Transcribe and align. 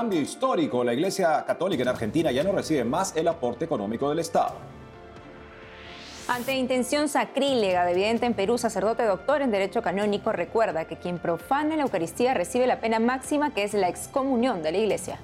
cambio 0.00 0.22
histórico. 0.22 0.82
La 0.82 0.94
Iglesia 0.94 1.44
Católica 1.46 1.82
en 1.82 1.88
Argentina 1.88 2.32
ya 2.32 2.42
no 2.42 2.52
recibe 2.52 2.84
más 2.84 3.14
el 3.16 3.28
aporte 3.28 3.66
económico 3.66 4.08
del 4.08 4.20
Estado. 4.20 4.54
Ante 6.26 6.54
intención 6.54 7.06
sacrílega 7.06 7.84
de 7.84 7.92
evidente 7.92 8.24
en 8.24 8.32
Perú, 8.32 8.56
sacerdote 8.56 9.02
doctor 9.04 9.42
en 9.42 9.50
Derecho 9.50 9.82
Canónico 9.82 10.32
recuerda 10.32 10.86
que 10.86 10.96
quien 10.96 11.18
profane 11.18 11.76
la 11.76 11.82
Eucaristía 11.82 12.32
recibe 12.32 12.66
la 12.66 12.80
pena 12.80 12.98
máxima 12.98 13.52
que 13.52 13.62
es 13.62 13.74
la 13.74 13.90
excomunión 13.90 14.62
de 14.62 14.72
la 14.72 14.78
Iglesia. 14.78 15.18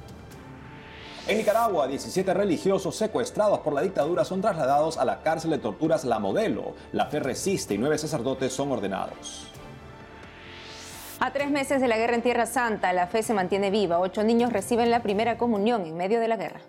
En 1.26 1.38
Nicaragua, 1.38 1.86
17 1.86 2.34
religiosos 2.34 2.94
secuestrados 2.96 3.60
por 3.60 3.72
la 3.72 3.80
dictadura 3.80 4.26
son 4.26 4.42
trasladados 4.42 4.98
a 4.98 5.06
la 5.06 5.22
cárcel 5.22 5.52
de 5.52 5.58
torturas 5.58 6.04
La 6.04 6.18
Modelo. 6.18 6.74
La 6.92 7.06
fe 7.06 7.20
resiste 7.20 7.72
y 7.72 7.78
nueve 7.78 7.96
sacerdotes 7.96 8.52
son 8.52 8.72
ordenados. 8.72 9.46
A 11.18 11.32
tres 11.32 11.50
meses 11.50 11.80
de 11.80 11.88
la 11.88 11.96
guerra 11.96 12.14
en 12.14 12.22
Tierra 12.22 12.44
Santa, 12.44 12.92
la 12.92 13.06
fe 13.06 13.22
se 13.22 13.32
mantiene 13.32 13.70
viva. 13.70 13.98
Ocho 13.98 14.22
niños 14.22 14.52
reciben 14.52 14.90
la 14.90 15.02
primera 15.02 15.38
comunión 15.38 15.86
en 15.86 15.96
medio 15.96 16.20
de 16.20 16.28
la 16.28 16.36
guerra. 16.36 16.60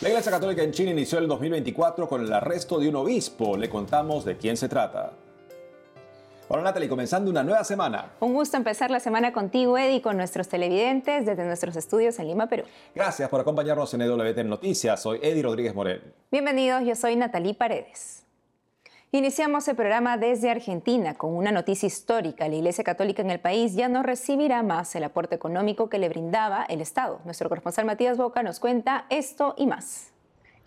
La 0.00 0.08
Iglesia 0.08 0.32
Católica 0.32 0.62
en 0.62 0.72
China 0.72 0.92
inició 0.92 1.18
el 1.18 1.28
2024 1.28 2.08
con 2.08 2.24
el 2.24 2.32
arresto 2.32 2.78
de 2.78 2.88
un 2.88 2.96
obispo. 2.96 3.58
Le 3.58 3.68
contamos 3.68 4.24
de 4.24 4.38
quién 4.38 4.56
se 4.56 4.66
trata. 4.66 5.12
Hola 6.48 6.62
Natalie, 6.62 6.88
comenzando 6.88 7.30
una 7.30 7.44
nueva 7.44 7.62
semana. 7.64 8.12
Un 8.18 8.32
gusto 8.32 8.56
empezar 8.56 8.90
la 8.90 8.98
semana 8.98 9.32
contigo, 9.32 9.76
Eddie, 9.76 10.00
con 10.00 10.16
nuestros 10.16 10.48
televidentes 10.48 11.26
desde 11.26 11.44
nuestros 11.44 11.76
estudios 11.76 12.18
en 12.18 12.28
Lima, 12.28 12.48
Perú. 12.48 12.64
Gracias 12.94 13.28
por 13.28 13.40
acompañarnos 13.40 13.92
en 13.92 14.00
EWT 14.00 14.38
Noticias. 14.38 15.02
Soy 15.02 15.20
Eddie 15.22 15.42
Rodríguez 15.42 15.74
Morel. 15.74 16.14
Bienvenidos, 16.32 16.82
yo 16.84 16.94
soy 16.96 17.14
Natalie 17.14 17.54
Paredes. 17.54 18.24
Iniciamos 19.12 19.66
el 19.66 19.74
programa 19.74 20.18
desde 20.18 20.50
Argentina 20.50 21.14
con 21.14 21.34
una 21.34 21.50
noticia 21.50 21.88
histórica. 21.88 22.46
La 22.46 22.54
Iglesia 22.54 22.84
Católica 22.84 23.22
en 23.22 23.30
el 23.30 23.40
país 23.40 23.74
ya 23.74 23.88
no 23.88 24.04
recibirá 24.04 24.62
más 24.62 24.94
el 24.94 25.02
aporte 25.02 25.34
económico 25.34 25.88
que 25.88 25.98
le 25.98 26.08
brindaba 26.08 26.62
el 26.62 26.80
Estado. 26.80 27.20
Nuestro 27.24 27.48
corresponsal 27.48 27.86
Matías 27.86 28.16
Boca 28.18 28.44
nos 28.44 28.60
cuenta 28.60 29.06
esto 29.10 29.56
y 29.58 29.66
más. 29.66 30.12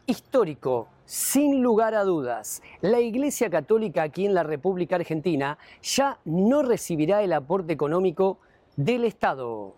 Histórico, 0.07 0.89
sin 1.05 1.61
lugar 1.61 1.95
a 1.95 2.03
dudas. 2.03 2.61
La 2.81 2.99
Iglesia 2.99 3.49
Católica 3.49 4.03
aquí 4.03 4.25
en 4.25 4.33
la 4.33 4.43
República 4.43 4.97
Argentina 4.97 5.57
ya 5.81 6.19
no 6.25 6.63
recibirá 6.63 7.23
el 7.23 7.31
aporte 7.31 7.71
económico 7.71 8.39
del 8.75 9.05
Estado. 9.05 9.73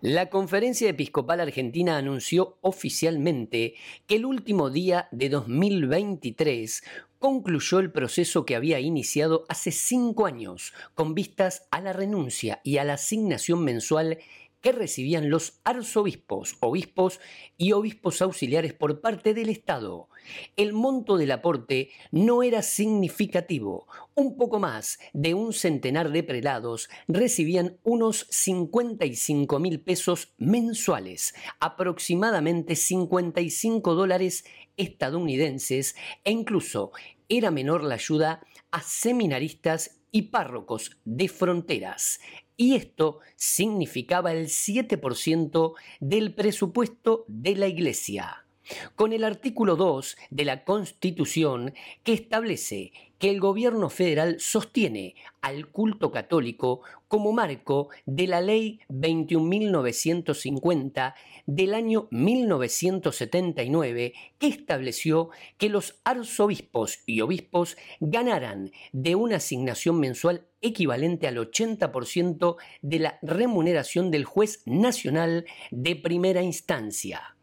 La 0.00 0.30
Conferencia 0.30 0.88
Episcopal 0.88 1.40
Argentina 1.40 1.98
anunció 1.98 2.56
oficialmente 2.62 3.74
que 4.06 4.16
el 4.16 4.24
último 4.24 4.70
día 4.70 5.08
de 5.10 5.28
2023 5.28 6.82
concluyó 7.20 7.78
el 7.78 7.92
proceso 7.92 8.44
que 8.44 8.56
había 8.56 8.80
iniciado 8.80 9.44
hace 9.48 9.70
cinco 9.70 10.26
años 10.26 10.72
con 10.94 11.14
vistas 11.14 11.68
a 11.70 11.80
la 11.80 11.92
renuncia 11.92 12.60
y 12.64 12.78
a 12.78 12.84
la 12.84 12.94
asignación 12.94 13.62
mensual 13.62 14.18
que 14.60 14.72
recibían 14.72 15.30
los 15.30 15.60
arzobispos, 15.64 16.56
obispos 16.60 17.20
y 17.56 17.72
obispos 17.72 18.20
auxiliares 18.20 18.74
por 18.74 19.00
parte 19.00 19.34
del 19.34 19.48
Estado. 19.48 20.08
El 20.56 20.72
monto 20.72 21.16
del 21.16 21.32
aporte 21.32 21.90
no 22.10 22.42
era 22.42 22.62
significativo. 22.62 23.86
Un 24.14 24.36
poco 24.36 24.58
más 24.58 24.98
de 25.14 25.34
un 25.34 25.52
centenar 25.52 26.12
de 26.12 26.22
prelados 26.22 26.90
recibían 27.08 27.78
unos 27.84 28.26
55 28.28 29.58
mil 29.58 29.80
pesos 29.80 30.34
mensuales, 30.36 31.34
aproximadamente 31.58 32.76
55 32.76 33.94
dólares 33.94 34.44
estadounidenses, 34.80 35.94
e 36.24 36.30
incluso 36.30 36.92
era 37.28 37.50
menor 37.50 37.84
la 37.84 37.94
ayuda 37.94 38.40
a 38.70 38.82
seminaristas 38.82 40.00
y 40.10 40.22
párrocos 40.22 40.98
de 41.04 41.28
fronteras 41.28 42.18
y 42.60 42.74
esto 42.74 43.20
significaba 43.36 44.32
el 44.32 44.48
7% 44.48 45.72
del 45.98 46.34
presupuesto 46.34 47.24
de 47.26 47.56
la 47.56 47.68
Iglesia. 47.68 48.44
Con 48.96 49.12
el 49.12 49.24
artículo 49.24 49.76
2 49.76 50.16
de 50.30 50.44
la 50.44 50.64
Constitución 50.64 51.74
que 52.04 52.12
establece 52.12 52.92
que 53.20 53.30
el 53.30 53.38
gobierno 53.38 53.88
federal 53.90 54.40
sostiene 54.40 55.14
al 55.42 55.68
culto 55.68 56.10
católico 56.10 56.80
como 57.06 57.32
marco 57.32 57.90
de 58.06 58.26
la 58.26 58.40
ley 58.40 58.80
21.950 58.88 61.12
del 61.44 61.74
año 61.74 62.08
1979 62.10 64.14
que 64.38 64.46
estableció 64.46 65.28
que 65.58 65.68
los 65.68 66.00
arzobispos 66.04 67.00
y 67.04 67.20
obispos 67.20 67.76
ganaran 68.00 68.70
de 68.92 69.16
una 69.16 69.36
asignación 69.36 70.00
mensual 70.00 70.46
equivalente 70.62 71.28
al 71.28 71.36
80% 71.36 72.56
de 72.80 72.98
la 72.98 73.18
remuneración 73.20 74.10
del 74.10 74.24
juez 74.24 74.62
nacional 74.64 75.44
de 75.70 75.96
primera 75.96 76.40
instancia. 76.42 77.36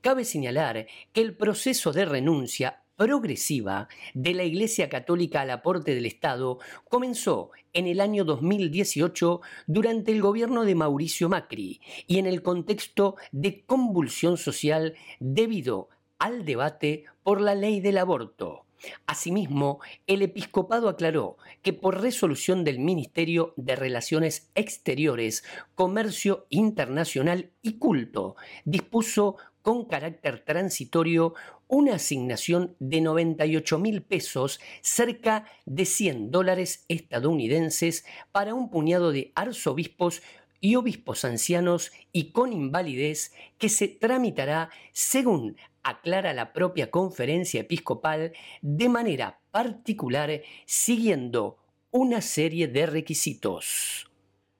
Cabe 0.00 0.24
señalar 0.24 0.86
que 1.12 1.20
el 1.20 1.36
proceso 1.36 1.92
de 1.92 2.04
renuncia 2.04 2.82
progresiva 2.96 3.88
de 4.14 4.34
la 4.34 4.44
Iglesia 4.44 4.88
Católica 4.88 5.40
al 5.40 5.50
aporte 5.50 5.94
del 5.94 6.06
Estado 6.06 6.58
comenzó 6.88 7.50
en 7.72 7.86
el 7.86 8.00
año 8.00 8.24
2018 8.24 9.40
durante 9.66 10.12
el 10.12 10.22
gobierno 10.22 10.64
de 10.64 10.74
Mauricio 10.74 11.28
Macri 11.28 11.80
y 12.06 12.18
en 12.18 12.26
el 12.26 12.42
contexto 12.42 13.16
de 13.32 13.64
convulsión 13.64 14.36
social 14.36 14.94
debido 15.18 15.88
al 16.18 16.44
debate 16.44 17.04
por 17.22 17.40
la 17.40 17.54
ley 17.54 17.80
del 17.80 17.98
aborto. 17.98 18.66
Asimismo, 19.06 19.80
el 20.06 20.22
episcopado 20.22 20.88
aclaró 20.88 21.36
que 21.62 21.72
por 21.72 22.00
resolución 22.00 22.64
del 22.64 22.78
Ministerio 22.78 23.54
de 23.56 23.76
Relaciones 23.76 24.50
Exteriores, 24.54 25.44
Comercio 25.74 26.46
Internacional 26.50 27.52
y 27.62 27.78
Culto, 27.78 28.36
dispuso 28.64 29.36
con 29.62 29.86
carácter 29.86 30.40
transitorio 30.44 31.34
una 31.68 31.94
asignación 31.94 32.76
de 32.80 33.00
98 33.00 33.78
mil 33.78 34.02
pesos, 34.02 34.60
cerca 34.82 35.46
de 35.64 35.86
100 35.86 36.30
dólares 36.30 36.84
estadounidenses, 36.88 38.04
para 38.30 38.54
un 38.54 38.70
puñado 38.70 39.12
de 39.12 39.32
arzobispos 39.34 40.22
y 40.60 40.76
obispos 40.76 41.24
ancianos 41.24 41.92
y 42.12 42.30
con 42.32 42.52
invalidez 42.52 43.32
que 43.58 43.68
se 43.68 43.88
tramitará 43.88 44.70
según 44.92 45.56
aclara 45.82 46.32
la 46.32 46.52
propia 46.52 46.90
conferencia 46.90 47.62
episcopal 47.62 48.32
de 48.60 48.88
manera 48.88 49.40
particular 49.50 50.42
siguiendo 50.64 51.58
una 51.90 52.20
serie 52.20 52.68
de 52.68 52.86
requisitos. 52.86 54.08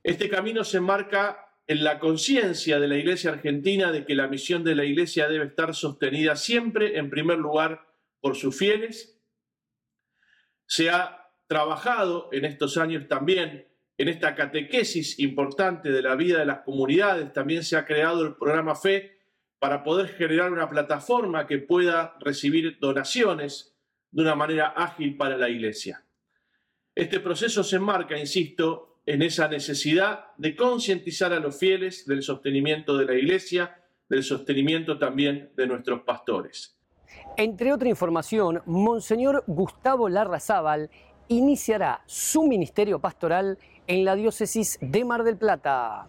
Este 0.02 0.28
camino 0.28 0.64
se 0.64 0.78
enmarca 0.78 1.51
en 1.67 1.84
la 1.84 1.99
conciencia 1.99 2.81
de 2.81 2.89
la 2.89 2.97
Iglesia 2.97 3.31
argentina 3.31 3.93
de 3.93 4.05
que 4.05 4.15
la 4.15 4.28
misión 4.28 4.65
de 4.65 4.75
la 4.75 4.84
Iglesia 4.84 5.28
debe 5.28 5.47
estar 5.47 5.75
sostenida 5.75 6.37
siempre, 6.37 6.99
en 6.99 7.11
primer 7.11 7.39
lugar, 7.39 7.87
por 8.21 8.37
sus 8.37 8.56
fieles. 8.56 9.21
Se 10.67 10.91
ha 10.91 11.31
trabajado 11.47 12.28
en 12.33 12.45
estos 12.45 12.77
años 12.77 13.06
también 13.09 13.69
en 13.99 14.09
esta 14.09 14.34
catequesis 14.34 15.19
importante 15.19 15.93
de 15.93 16.03
la 16.03 16.17
vida 16.17 16.39
de 16.39 16.47
las 16.47 16.61
comunidades. 16.61 17.33
También 17.33 17.62
se 17.62 17.77
ha 17.77 17.84
creado 17.84 18.25
el 18.25 18.34
programa 18.34 18.75
FE 18.75 19.21
para 19.59 19.84
poder 19.84 20.09
generar 20.09 20.53
una 20.53 20.69
plataforma 20.69 21.47
que 21.47 21.59
pueda 21.59 22.17
recibir 22.21 22.79
donaciones 22.81 23.77
de 24.11 24.23
una 24.23 24.34
manera 24.34 24.69
ágil 24.69 25.17
para 25.17 25.37
la 25.37 25.49
Iglesia. 25.49 26.05
Este 26.94 27.21
proceso 27.21 27.62
se 27.62 27.77
enmarca, 27.77 28.19
insisto, 28.19 28.91
en 29.06 29.22
esa 29.22 29.48
necesidad 29.48 30.26
de 30.36 30.54
concientizar 30.54 31.32
a 31.32 31.40
los 31.40 31.58
fieles 31.58 32.06
del 32.06 32.22
sostenimiento 32.22 32.96
de 32.96 33.06
la 33.06 33.14
Iglesia, 33.14 33.82
del 34.08 34.22
sostenimiento 34.22 34.98
también 34.98 35.50
de 35.56 35.66
nuestros 35.66 36.02
pastores. 36.02 36.76
Entre 37.37 37.72
otra 37.72 37.88
información, 37.88 38.62
Monseñor 38.66 39.44
Gustavo 39.46 40.08
Larrazábal 40.08 40.90
iniciará 41.28 42.02
su 42.06 42.46
ministerio 42.46 43.00
pastoral 43.00 43.58
en 43.87 44.04
la 44.04 44.14
diócesis 44.14 44.78
de 44.81 45.05
Mar 45.05 45.25
del 45.25 45.37
Plata. 45.37 46.08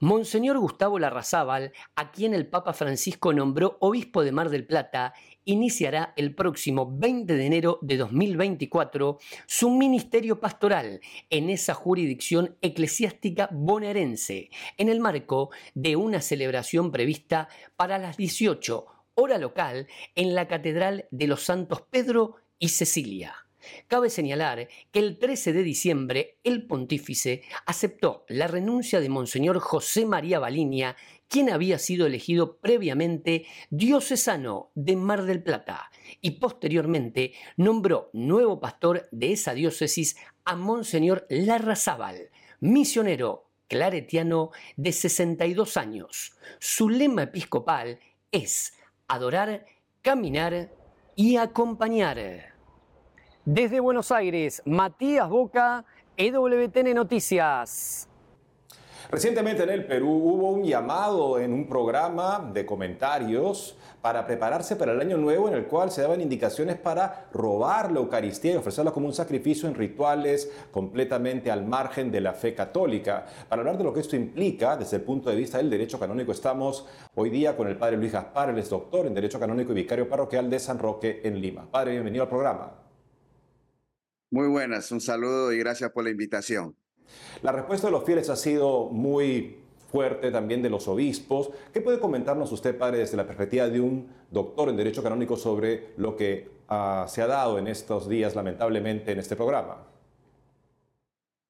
Monseñor 0.00 0.58
Gustavo 0.58 0.98
Larrazábal, 0.98 1.72
a 1.96 2.10
quien 2.10 2.34
el 2.34 2.46
Papa 2.46 2.74
Francisco 2.74 3.32
nombró 3.32 3.78
obispo 3.80 4.22
de 4.22 4.32
Mar 4.32 4.50
del 4.50 4.66
Plata, 4.66 5.14
iniciará 5.44 6.12
el 6.16 6.34
próximo 6.34 6.90
20 6.90 7.34
de 7.34 7.46
enero 7.46 7.78
de 7.82 7.96
2024 7.96 9.18
su 9.46 9.70
ministerio 9.70 10.40
pastoral 10.40 11.00
en 11.30 11.50
esa 11.50 11.74
jurisdicción 11.74 12.56
eclesiástica 12.62 13.48
bonaerense, 13.52 14.50
en 14.76 14.88
el 14.88 15.00
marco 15.00 15.50
de 15.74 15.96
una 15.96 16.20
celebración 16.20 16.92
prevista 16.92 17.48
para 17.76 17.98
las 17.98 18.16
18 18.16 18.86
hora 19.14 19.38
local 19.38 19.86
en 20.14 20.34
la 20.34 20.48
Catedral 20.48 21.06
de 21.10 21.26
los 21.26 21.42
Santos 21.42 21.82
Pedro 21.82 22.36
y 22.58 22.68
Cecilia. 22.68 23.34
Cabe 23.86 24.10
señalar 24.10 24.68
que 24.90 24.98
el 24.98 25.18
13 25.18 25.52
de 25.52 25.62
diciembre 25.62 26.38
el 26.44 26.66
pontífice 26.66 27.42
aceptó 27.66 28.24
la 28.28 28.46
renuncia 28.46 29.00
de 29.00 29.08
Monseñor 29.08 29.58
José 29.58 30.04
María 30.04 30.38
Baliña, 30.38 30.96
quien 31.34 31.50
había 31.50 31.80
sido 31.80 32.06
elegido 32.06 32.58
previamente 32.58 33.44
diocesano 33.68 34.70
de 34.76 34.94
Mar 34.94 35.24
del 35.24 35.42
Plata, 35.42 35.90
y 36.20 36.38
posteriormente 36.38 37.32
nombró 37.56 38.08
nuevo 38.12 38.60
pastor 38.60 39.08
de 39.10 39.32
esa 39.32 39.52
diócesis 39.52 40.16
a 40.44 40.54
Monseñor 40.54 41.26
Larrazábal, 41.28 42.30
misionero 42.60 43.50
claretiano 43.66 44.52
de 44.76 44.92
62 44.92 45.76
años. 45.76 46.38
Su 46.60 46.88
lema 46.88 47.24
episcopal 47.24 47.98
es 48.30 48.74
adorar, 49.08 49.66
caminar 50.02 50.70
y 51.16 51.34
acompañar. 51.34 52.54
Desde 53.44 53.80
Buenos 53.80 54.12
Aires, 54.12 54.62
Matías 54.66 55.28
Boca, 55.28 55.84
EWTN 56.16 56.94
Noticias. 56.94 58.08
Recientemente 59.14 59.62
en 59.62 59.70
el 59.70 59.86
Perú 59.86 60.10
hubo 60.10 60.50
un 60.50 60.64
llamado 60.64 61.38
en 61.38 61.52
un 61.52 61.68
programa 61.68 62.50
de 62.52 62.66
comentarios 62.66 63.78
para 64.02 64.26
prepararse 64.26 64.74
para 64.74 64.90
el 64.90 65.00
año 65.00 65.16
nuevo 65.16 65.46
en 65.46 65.54
el 65.54 65.66
cual 65.66 65.92
se 65.92 66.02
daban 66.02 66.20
indicaciones 66.20 66.78
para 66.78 67.28
robar 67.32 67.92
la 67.92 68.00
Eucaristía 68.00 68.54
y 68.54 68.56
ofrecerla 68.56 68.90
como 68.90 69.06
un 69.06 69.14
sacrificio 69.14 69.68
en 69.68 69.76
rituales 69.76 70.50
completamente 70.72 71.52
al 71.52 71.64
margen 71.64 72.10
de 72.10 72.22
la 72.22 72.32
fe 72.32 72.56
católica. 72.56 73.24
Para 73.48 73.60
hablar 73.60 73.78
de 73.78 73.84
lo 73.84 73.94
que 73.94 74.00
esto 74.00 74.16
implica 74.16 74.76
desde 74.76 74.96
el 74.96 75.04
punto 75.04 75.30
de 75.30 75.36
vista 75.36 75.58
del 75.58 75.70
derecho 75.70 76.00
canónico 76.00 76.32
estamos 76.32 76.84
hoy 77.14 77.30
día 77.30 77.56
con 77.56 77.68
el 77.68 77.76
padre 77.76 77.98
Luis 77.98 78.10
Gaspar, 78.10 78.50
él 78.50 78.58
es 78.58 78.68
doctor 78.68 79.06
en 79.06 79.14
Derecho 79.14 79.38
Canónico 79.38 79.70
y 79.70 79.76
vicario 79.76 80.08
parroquial 80.08 80.50
de 80.50 80.58
San 80.58 80.80
Roque 80.80 81.20
en 81.22 81.40
Lima. 81.40 81.70
Padre, 81.70 81.92
bienvenido 81.92 82.24
al 82.24 82.30
programa. 82.30 82.72
Muy 84.32 84.48
buenas, 84.48 84.90
un 84.90 85.00
saludo 85.00 85.52
y 85.52 85.58
gracias 85.60 85.92
por 85.92 86.02
la 86.02 86.10
invitación. 86.10 86.74
La 87.42 87.52
respuesta 87.52 87.88
de 87.88 87.92
los 87.92 88.04
fieles 88.04 88.30
ha 88.30 88.36
sido 88.36 88.86
muy 88.90 89.58
fuerte 89.94 90.32
también 90.32 90.60
de 90.60 90.70
los 90.70 90.88
obispos. 90.88 91.50
¿Qué 91.72 91.80
puede 91.80 92.00
comentarnos 92.00 92.50
usted, 92.50 92.76
padre, 92.76 92.98
desde 92.98 93.16
la 93.16 93.26
perspectiva 93.26 93.68
de 93.68 93.80
un 93.80 94.08
doctor 94.30 94.68
en 94.68 94.76
Derecho 94.76 95.02
Canónico 95.02 95.36
sobre 95.36 95.94
lo 95.98 96.16
que 96.16 96.50
uh, 96.68 97.08
se 97.08 97.22
ha 97.22 97.26
dado 97.26 97.58
en 97.58 97.68
estos 97.68 98.08
días, 98.08 98.34
lamentablemente, 98.34 99.12
en 99.12 99.20
este 99.20 99.36
programa? 99.36 99.86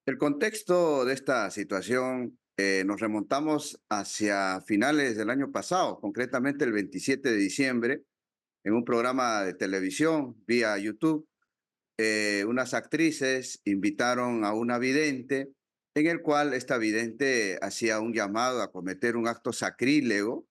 El 0.04 0.18
contexto 0.18 1.06
de 1.06 1.14
esta 1.14 1.50
situación 1.50 2.38
eh, 2.58 2.84
nos 2.84 3.00
remontamos 3.00 3.80
hacia 3.88 4.60
finales 4.60 5.16
del 5.16 5.30
año 5.30 5.50
pasado, 5.50 5.98
concretamente 5.98 6.64
el 6.64 6.72
27 6.72 7.30
de 7.30 7.36
diciembre, 7.36 8.02
en 8.62 8.74
un 8.74 8.84
programa 8.84 9.42
de 9.42 9.54
televisión 9.54 10.36
vía 10.46 10.76
YouTube. 10.76 11.26
Eh, 11.96 12.44
unas 12.48 12.74
actrices 12.74 13.60
invitaron 13.64 14.44
a 14.44 14.52
una 14.52 14.78
vidente 14.78 15.52
en 15.94 16.08
el 16.08 16.22
cual 16.22 16.52
esta 16.52 16.76
vidente 16.76 17.56
hacía 17.62 18.00
un 18.00 18.12
llamado 18.12 18.62
a 18.62 18.72
cometer 18.72 19.16
un 19.16 19.28
acto 19.28 19.52
sacrílego 19.52 20.44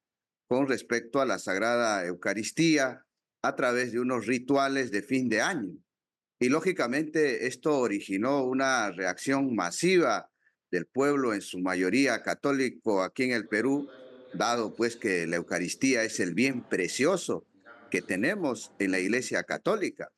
con 0.48 0.68
respecto 0.68 1.20
a 1.20 1.26
la 1.26 1.40
Sagrada 1.40 2.06
Eucaristía 2.06 3.06
a 3.42 3.56
través 3.56 3.92
de 3.92 4.00
unos 4.00 4.26
rituales 4.26 4.90
de 4.92 5.02
fin 5.02 5.28
de 5.28 5.42
año. 5.42 5.74
Y 6.40 6.48
lógicamente 6.48 7.46
esto 7.46 7.78
originó 7.78 8.46
una 8.46 8.92
reacción 8.92 9.54
masiva 9.54 10.30
del 10.72 10.86
pueblo, 10.86 11.34
en 11.34 11.42
su 11.42 11.60
mayoría 11.60 12.24
católico 12.24 13.04
aquí 13.04 13.24
en 13.24 13.32
el 13.32 13.48
Perú, 13.48 13.90
dado 14.34 14.74
pues 14.76 14.96
que 14.96 15.28
la 15.28 15.36
Eucaristía 15.36 16.04
es 16.04 16.20
el 16.20 16.34
bien 16.34 16.64
precioso 16.64 17.46
que 17.92 18.02
tenemos 18.02 18.72
en 18.80 18.92
la 18.92 19.00
Iglesia 19.00 19.44
Católica. 19.44 20.10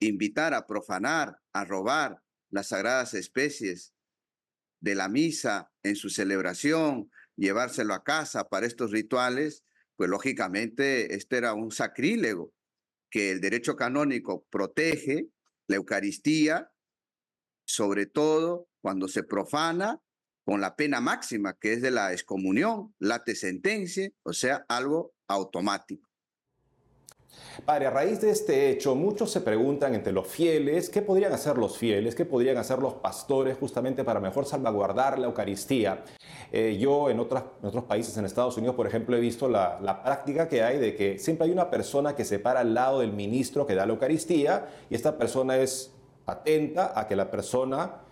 Invitar 0.00 0.54
a 0.54 0.66
profanar, 0.66 1.40
a 1.52 1.64
robar 1.64 2.22
las 2.50 2.68
sagradas 2.68 3.14
especies 3.14 3.94
de 4.80 4.94
la 4.94 5.08
misa 5.08 5.70
en 5.82 5.94
su 5.94 6.10
celebración, 6.10 7.10
llevárselo 7.36 7.94
a 7.94 8.02
casa 8.02 8.48
para 8.48 8.66
estos 8.66 8.90
rituales, 8.90 9.64
pues 9.96 10.08
lógicamente 10.08 11.14
este 11.14 11.36
era 11.36 11.54
un 11.54 11.70
sacrílego 11.70 12.52
que 13.10 13.30
el 13.30 13.40
derecho 13.40 13.76
canónico 13.76 14.46
protege, 14.50 15.28
la 15.66 15.76
Eucaristía, 15.76 16.72
sobre 17.66 18.06
todo 18.06 18.68
cuando 18.80 19.08
se 19.08 19.22
profana 19.22 20.00
con 20.44 20.60
la 20.60 20.74
pena 20.74 21.00
máxima, 21.00 21.58
que 21.58 21.74
es 21.74 21.82
de 21.82 21.90
la 21.90 22.12
excomunión, 22.12 22.94
late 22.98 23.34
sentencia, 23.34 24.10
o 24.22 24.32
sea, 24.32 24.64
algo 24.68 25.14
automático. 25.28 26.09
Padre, 27.64 27.86
a 27.86 27.90
raíz 27.90 28.20
de 28.20 28.30
este 28.30 28.70
hecho, 28.70 28.94
muchos 28.94 29.30
se 29.30 29.40
preguntan 29.40 29.94
entre 29.94 30.12
los 30.12 30.26
fieles, 30.26 30.88
¿qué 30.88 31.02
podrían 31.02 31.32
hacer 31.32 31.58
los 31.58 31.76
fieles? 31.76 32.14
¿Qué 32.14 32.24
podrían 32.24 32.56
hacer 32.56 32.78
los 32.78 32.94
pastores 32.94 33.56
justamente 33.58 34.02
para 34.02 34.20
mejor 34.20 34.46
salvaguardar 34.46 35.18
la 35.18 35.26
Eucaristía? 35.26 36.04
Eh, 36.52 36.78
yo 36.80 37.10
en, 37.10 37.20
otras, 37.20 37.44
otros 37.62 37.84
países, 37.84 38.16
en 38.16 38.24
Estados 38.24 38.56
Unidos, 38.56 38.76
por 38.76 38.86
ejemplo, 38.86 39.16
he 39.16 39.20
visto 39.20 39.48
la, 39.48 39.78
la, 39.82 40.02
práctica 40.02 40.48
que 40.48 40.62
hay 40.62 40.78
de 40.78 40.96
que 40.96 41.18
siempre 41.18 41.46
hay 41.46 41.52
una 41.52 41.70
persona 41.70 42.16
que 42.16 42.24
se 42.24 42.38
para 42.38 42.60
al 42.60 42.74
lado 42.74 43.00
del 43.00 43.12
ministro 43.12 43.66
que 43.66 43.74
da 43.74 43.86
la 43.86 43.92
Eucaristía 43.92 44.68
y 44.88 44.94
esta 44.94 45.18
persona 45.18 45.56
es 45.58 45.94
atenta 46.26 46.98
a 46.98 47.06
que 47.06 47.16
la 47.16 47.30
persona 47.30 48.02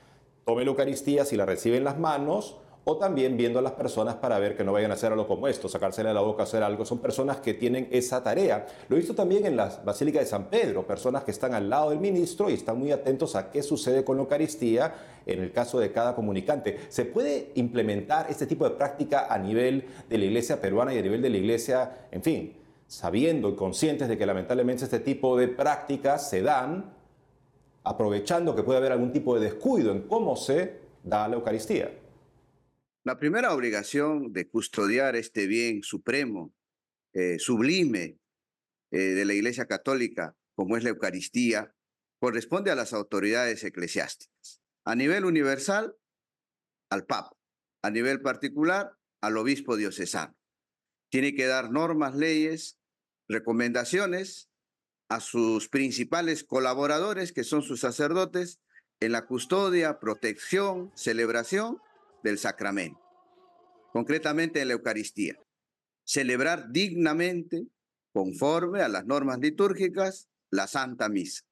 tome 0.45 0.65
la 0.65 0.71
Eucaristía 0.71 1.25
si 1.25 1.37
la 1.37 1.47
recibe 1.47 1.77
en 1.77 1.85
las 1.85 1.99
manos 1.99 2.59
o 2.91 2.97
también 2.97 3.37
viendo 3.37 3.59
a 3.59 3.63
las 3.63 3.73
personas 3.73 4.15
para 4.15 4.39
ver 4.39 4.57
que 4.57 4.65
no 4.65 4.73
vayan 4.73 4.91
a 4.91 4.95
hacer 4.95 5.13
algo 5.13 5.29
como 5.29 5.47
esto, 5.47 5.69
sacársele 5.69 6.15
la 6.15 6.23
boca, 6.23 6.45
hacer 6.45 6.63
algo. 6.63 6.87
Son 6.87 7.01
personas 7.01 7.37
que 7.37 7.53
tienen 7.53 7.87
esa 7.91 8.23
tarea. 8.23 8.65
Lo 8.89 8.97
he 8.97 8.99
visto 8.99 9.15
también 9.15 9.45
en 9.45 9.59
la 9.59 9.69
Basílica 9.85 10.21
de 10.21 10.25
San 10.25 10.49
Pedro, 10.49 10.87
personas 10.87 11.23
que 11.23 11.31
están 11.31 11.53
al 11.53 11.69
lado 11.69 11.91
del 11.91 11.99
ministro 11.99 12.49
y 12.49 12.55
están 12.55 12.79
muy 12.79 12.91
atentos 12.91 13.37
a 13.37 13.51
qué 13.51 13.63
sucede 13.63 14.05
con 14.05 14.17
la 14.17 14.23
Eucaristía 14.23 14.95
en 15.27 15.43
el 15.43 15.53
caso 15.53 15.79
de 15.79 15.93
cada 15.93 16.15
comunicante. 16.15 16.79
¿Se 16.89 17.05
puede 17.05 17.53
implementar 17.57 18.31
este 18.31 18.47
tipo 18.47 18.67
de 18.67 18.75
práctica 18.75 19.27
a 19.29 19.37
nivel 19.39 19.85
de 20.09 20.17
la 20.17 20.25
iglesia 20.25 20.59
peruana 20.59 20.95
y 20.95 20.99
a 20.99 21.03
nivel 21.03 21.21
de 21.21 21.29
la 21.29 21.37
iglesia, 21.37 22.07
en 22.11 22.23
fin, 22.23 22.57
sabiendo 22.87 23.51
y 23.51 23.55
conscientes 23.55 24.09
de 24.09 24.17
que 24.17 24.25
lamentablemente 24.25 24.85
este 24.85 25.01
tipo 25.01 25.37
de 25.37 25.49
prácticas 25.49 26.31
se 26.31 26.41
dan, 26.41 26.91
aprovechando 27.85 28.57
que 28.57 28.63
puede 28.63 28.79
haber 28.79 28.93
algún 28.93 29.13
tipo 29.13 29.35
de 29.35 29.43
descuido 29.43 29.93
en 29.93 30.09
cómo 30.09 30.37
se 30.37 30.79
da 31.05 31.29
la 31.29 31.35
Eucaristía? 31.35 31.91
La 33.09 33.19
primera 33.19 33.55
obligación 33.55 34.35
de 34.35 34.51
custodiar 34.51 35.17
este 35.17 35.47
bien 35.47 35.83
supremo, 35.83 36.53
eh, 37.15 37.39
sublime 37.39 38.19
eh, 38.91 38.99
de 38.99 39.25
la 39.25 39.33
Iglesia 39.33 39.65
Católica, 39.65 40.37
como 40.55 40.77
es 40.77 40.85
la 40.85 40.91
Eucaristía, 40.91 41.75
corresponde 42.21 42.71
a 42.71 42.75
las 42.75 42.93
autoridades 42.93 43.65
eclesiásticas. 43.65 44.61
A 44.85 44.95
nivel 44.95 45.25
universal, 45.25 45.97
al 46.91 47.07
Papa. 47.07 47.35
A 47.83 47.89
nivel 47.89 48.21
particular, 48.21 48.93
al 49.23 49.39
obispo 49.39 49.79
diocesano. 49.79 50.37
Tiene 51.11 51.35
que 51.35 51.47
dar 51.47 51.71
normas, 51.71 52.15
leyes, 52.15 52.79
recomendaciones 53.27 54.51
a 55.09 55.21
sus 55.21 55.71
principales 55.71 56.45
colaboradores, 56.45 57.33
que 57.33 57.45
son 57.45 57.63
sus 57.63 57.81
sacerdotes, 57.81 58.61
en 59.01 59.13
la 59.13 59.25
custodia, 59.25 59.99
protección, 59.99 60.93
celebración 60.95 61.81
del 62.23 62.39
sacramento, 62.39 63.01
concretamente 63.93 64.61
en 64.61 64.69
la 64.69 64.75
Eucaristía. 64.75 65.37
Celebrar 66.05 66.71
dignamente, 66.71 67.67
conforme 68.13 68.83
a 68.83 68.89
las 68.89 69.05
normas 69.07 69.39
litúrgicas, 69.39 70.29
la 70.51 70.67
Santa 70.67 71.09
Misa. 71.09 71.43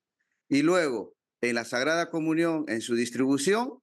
Y 0.48 0.62
luego, 0.62 1.14
en 1.40 1.54
la 1.54 1.64
Sagrada 1.64 2.10
Comunión, 2.10 2.64
en 2.68 2.80
su 2.80 2.94
distribución, 2.94 3.80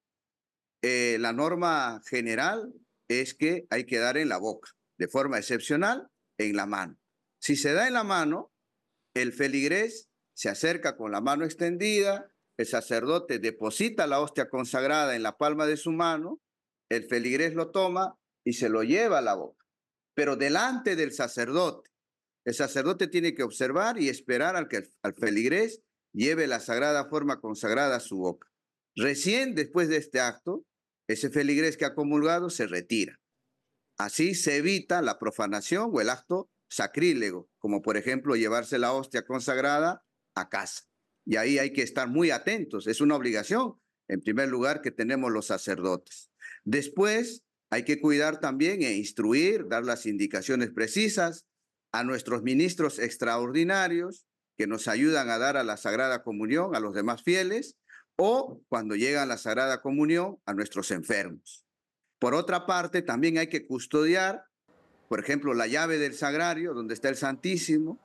eh, 0.82 1.18
la 1.20 1.34
norma 1.34 2.02
general 2.06 2.74
es 3.08 3.34
que 3.36 3.68
hay 3.70 3.86
que 3.86 4.00
dar 4.00 4.18
en 4.18 4.30
la 4.30 4.38
boca, 4.38 4.72
de 4.98 5.08
forma 5.08 5.38
excepcional, 5.38 6.08
en 6.38 6.56
la 6.56 6.66
mano. 6.66 6.98
Si 7.40 7.56
se 7.56 7.74
da 7.74 7.88
en 7.88 7.94
la 7.94 8.04
mano, 8.04 8.52
el 9.14 9.34
feligrés 9.34 10.10
se 10.34 10.50
acerca 10.50 10.98
con 10.98 11.12
la 11.12 11.22
mano 11.22 11.46
extendida, 11.46 12.32
el 12.58 12.66
sacerdote 12.66 13.40
deposita 13.40 14.08
la 14.08 14.20
hostia 14.20 14.50
consagrada 14.50 15.16
en 15.16 15.24
la 15.24 15.38
palma 15.38 15.66
de 15.66 15.78
su 15.78 15.92
mano 15.92 16.40
el 16.96 17.06
feligrés 17.06 17.54
lo 17.54 17.72
toma 17.72 18.18
y 18.44 18.54
se 18.54 18.70
lo 18.70 18.84
lleva 18.84 19.20
a 19.20 19.22
la 19.22 19.36
boca, 19.36 19.66
pero 20.14 20.36
delante 20.36 20.96
del 20.96 21.12
sacerdote. 21.14 21.90
El 22.46 22.54
sacerdote 22.54 23.08
tiene 23.08 23.34
que 23.36 23.44
observar 23.44 24.00
y 24.00 24.10
esperar 24.10 24.56
al 24.56 24.68
que 24.68 24.90
al 25.02 25.14
feligrés 25.14 25.82
lleve 26.14 26.48
la 26.48 26.60
sagrada 26.60 27.06
forma 27.06 27.40
consagrada 27.40 27.98
a 27.98 28.02
su 28.02 28.18
boca. 28.18 28.50
Recién 28.96 29.56
después 29.56 29.90
de 29.90 29.98
este 29.98 30.20
acto, 30.20 30.66
ese 31.08 31.30
feligrés 31.30 31.78
que 31.78 31.86
ha 31.86 31.96
comulgado 31.96 32.50
se 32.50 32.68
retira. 32.68 33.20
Así 33.98 34.36
se 34.36 34.58
evita 34.58 35.02
la 35.02 35.20
profanación 35.20 35.90
o 35.94 36.02
el 36.02 36.10
acto 36.10 36.50
sacrílego, 36.70 37.50
como 37.60 37.82
por 37.82 37.98
ejemplo 37.98 38.36
llevarse 38.36 38.80
la 38.80 38.94
hostia 38.94 39.26
consagrada 39.26 40.04
a 40.36 40.50
casa. 40.50 40.84
Y 41.26 41.38
ahí 41.38 41.60
hay 41.60 41.72
que 41.72 41.84
estar 41.84 42.08
muy 42.08 42.32
atentos. 42.32 42.88
Es 42.88 43.02
una 43.02 43.16
obligación, 43.16 43.80
en 44.08 44.22
primer 44.22 44.50
lugar, 44.50 44.82
que 44.82 44.92
tenemos 44.92 45.32
los 45.32 45.48
sacerdotes. 45.48 46.32
Después, 46.66 47.44
hay 47.70 47.84
que 47.84 48.00
cuidar 48.00 48.40
también 48.40 48.84
e 48.84 48.94
instruir, 48.94 49.68
dar 49.68 49.84
las 49.84 50.06
indicaciones 50.06 50.70
precisas 50.72 51.46
a 51.92 52.04
nuestros 52.04 52.44
ministros 52.44 53.00
extraordinarios 53.00 54.26
que 54.58 54.68
nos 54.68 54.88
ayudan 54.88 55.30
a 55.30 55.40
dar 55.40 55.58
a 55.58 55.64
la 55.64 55.78
Sagrada 55.78 56.24
Comunión 56.24 56.76
a 56.76 56.80
los 56.80 56.94
demás 56.94 57.24
fieles 57.24 57.76
o 58.16 58.62
cuando 58.70 58.96
llega 58.96 59.26
la 59.26 59.38
Sagrada 59.38 59.82
Comunión 59.82 60.38
a 60.46 60.54
nuestros 60.54 60.92
enfermos. 60.92 61.66
Por 62.20 62.36
otra 62.36 62.66
parte, 62.66 63.02
también 63.02 63.38
hay 63.38 63.48
que 63.48 63.66
custodiar, 63.66 64.46
por 65.10 65.20
ejemplo, 65.20 65.54
la 65.54 65.68
llave 65.68 65.98
del 65.98 66.14
sagrario, 66.14 66.74
donde 66.74 66.94
está 66.94 67.10
el 67.10 67.18
Santísimo, 67.18 68.00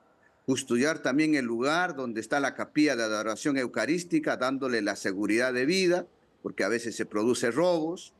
custodiar 0.45 0.99
también 0.99 1.35
el 1.35 1.45
lugar 1.45 1.95
donde 1.95 2.21
está 2.21 2.39
la 2.39 2.55
capilla 2.55 2.95
de 2.95 3.03
adoración 3.03 3.57
eucarística, 3.57 4.35
dándole 4.35 4.81
la 4.81 4.95
seguridad 4.95 5.53
de 5.53 5.65
vida, 5.65 6.07
porque 6.41 6.63
a 6.63 6.69
veces 6.69 6.95
se 6.95 7.05
producen 7.05 7.51
robos, 7.51 8.13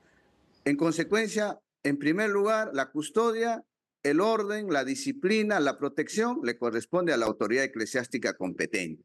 En 0.69 0.77
consecuencia, 0.77 1.59
en 1.81 1.97
primer 1.97 2.29
lugar, 2.29 2.69
la 2.75 2.91
custodia, 2.91 3.65
el 4.03 4.21
orden, 4.21 4.71
la 4.71 4.85
disciplina, 4.85 5.59
la 5.59 5.79
protección 5.79 6.41
le 6.43 6.59
corresponde 6.59 7.11
a 7.11 7.17
la 7.17 7.25
autoridad 7.25 7.63
eclesiástica 7.63 8.37
competente. 8.37 9.03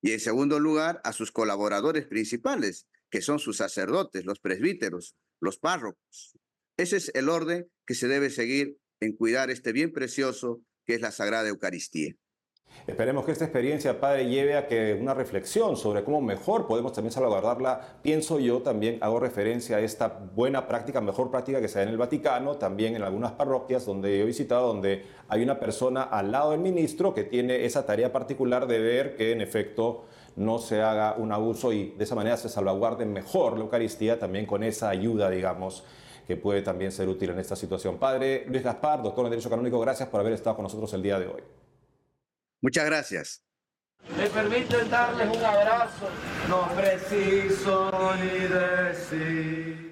Y 0.00 0.12
en 0.12 0.20
segundo 0.20 0.60
lugar, 0.60 1.00
a 1.02 1.12
sus 1.12 1.32
colaboradores 1.32 2.06
principales, 2.06 2.86
que 3.10 3.22
son 3.22 3.40
sus 3.40 3.56
sacerdotes, 3.56 4.24
los 4.24 4.38
presbíteros, 4.38 5.16
los 5.40 5.58
párrocos. 5.58 6.38
Ese 6.76 6.98
es 6.98 7.10
el 7.16 7.28
orden 7.28 7.68
que 7.88 7.96
se 7.96 8.06
debe 8.06 8.30
seguir 8.30 8.76
en 9.00 9.16
cuidar 9.16 9.50
este 9.50 9.72
bien 9.72 9.90
precioso 9.90 10.62
que 10.86 10.94
es 10.94 11.00
la 11.00 11.10
Sagrada 11.10 11.48
Eucaristía. 11.48 12.14
Esperemos 12.86 13.24
que 13.24 13.32
esta 13.32 13.44
experiencia, 13.44 14.00
Padre, 14.00 14.26
lleve 14.26 14.56
a 14.56 14.66
que 14.66 14.98
una 15.00 15.14
reflexión 15.14 15.76
sobre 15.76 16.02
cómo 16.02 16.20
mejor 16.20 16.66
podemos 16.66 16.92
también 16.92 17.12
salvaguardarla. 17.12 17.98
Pienso 18.02 18.40
yo 18.40 18.62
también, 18.62 18.98
hago 19.00 19.20
referencia 19.20 19.76
a 19.76 19.80
esta 19.80 20.08
buena 20.34 20.66
práctica, 20.66 21.00
mejor 21.00 21.30
práctica 21.30 21.60
que 21.60 21.68
se 21.68 21.78
da 21.78 21.84
en 21.84 21.90
el 21.90 21.98
Vaticano, 21.98 22.56
también 22.56 22.96
en 22.96 23.02
algunas 23.02 23.32
parroquias 23.32 23.86
donde 23.86 24.20
he 24.20 24.24
visitado, 24.24 24.66
donde 24.66 25.04
hay 25.28 25.42
una 25.42 25.60
persona 25.60 26.02
al 26.02 26.32
lado 26.32 26.52
del 26.52 26.60
ministro 26.60 27.14
que 27.14 27.22
tiene 27.22 27.64
esa 27.64 27.86
tarea 27.86 28.12
particular 28.12 28.66
de 28.66 28.80
ver 28.80 29.14
que 29.14 29.32
en 29.32 29.40
efecto 29.40 30.06
no 30.36 30.58
se 30.58 30.80
haga 30.80 31.14
un 31.16 31.32
abuso 31.32 31.72
y 31.72 31.90
de 31.90 32.04
esa 32.04 32.14
manera 32.14 32.36
se 32.38 32.48
salvaguarde 32.48 33.04
mejor 33.04 33.54
la 33.54 33.60
Eucaristía 33.60 34.18
también 34.18 34.46
con 34.46 34.64
esa 34.64 34.88
ayuda, 34.88 35.28
digamos, 35.30 35.84
que 36.26 36.36
puede 36.36 36.62
también 36.62 36.92
ser 36.92 37.08
útil 37.08 37.30
en 37.30 37.38
esta 37.38 37.56
situación. 37.56 37.98
Padre 37.98 38.46
Luis 38.48 38.62
Gaspar, 38.62 39.02
doctor 39.02 39.26
en 39.26 39.30
Derecho 39.30 39.50
Canónico, 39.50 39.78
gracias 39.78 40.08
por 40.08 40.20
haber 40.20 40.32
estado 40.32 40.56
con 40.56 40.62
nosotros 40.62 40.92
el 40.94 41.02
día 41.02 41.18
de 41.18 41.26
hoy. 41.26 41.59
Muchas 42.60 42.84
gracias. 42.84 43.42
Me 44.16 44.26
permiten 44.28 44.90
darles 44.90 45.36
un 45.36 45.44
abrazo, 45.44 46.08
no 46.48 46.68
preciso 46.74 47.90
ni 48.16 48.48
decir. 48.48 49.90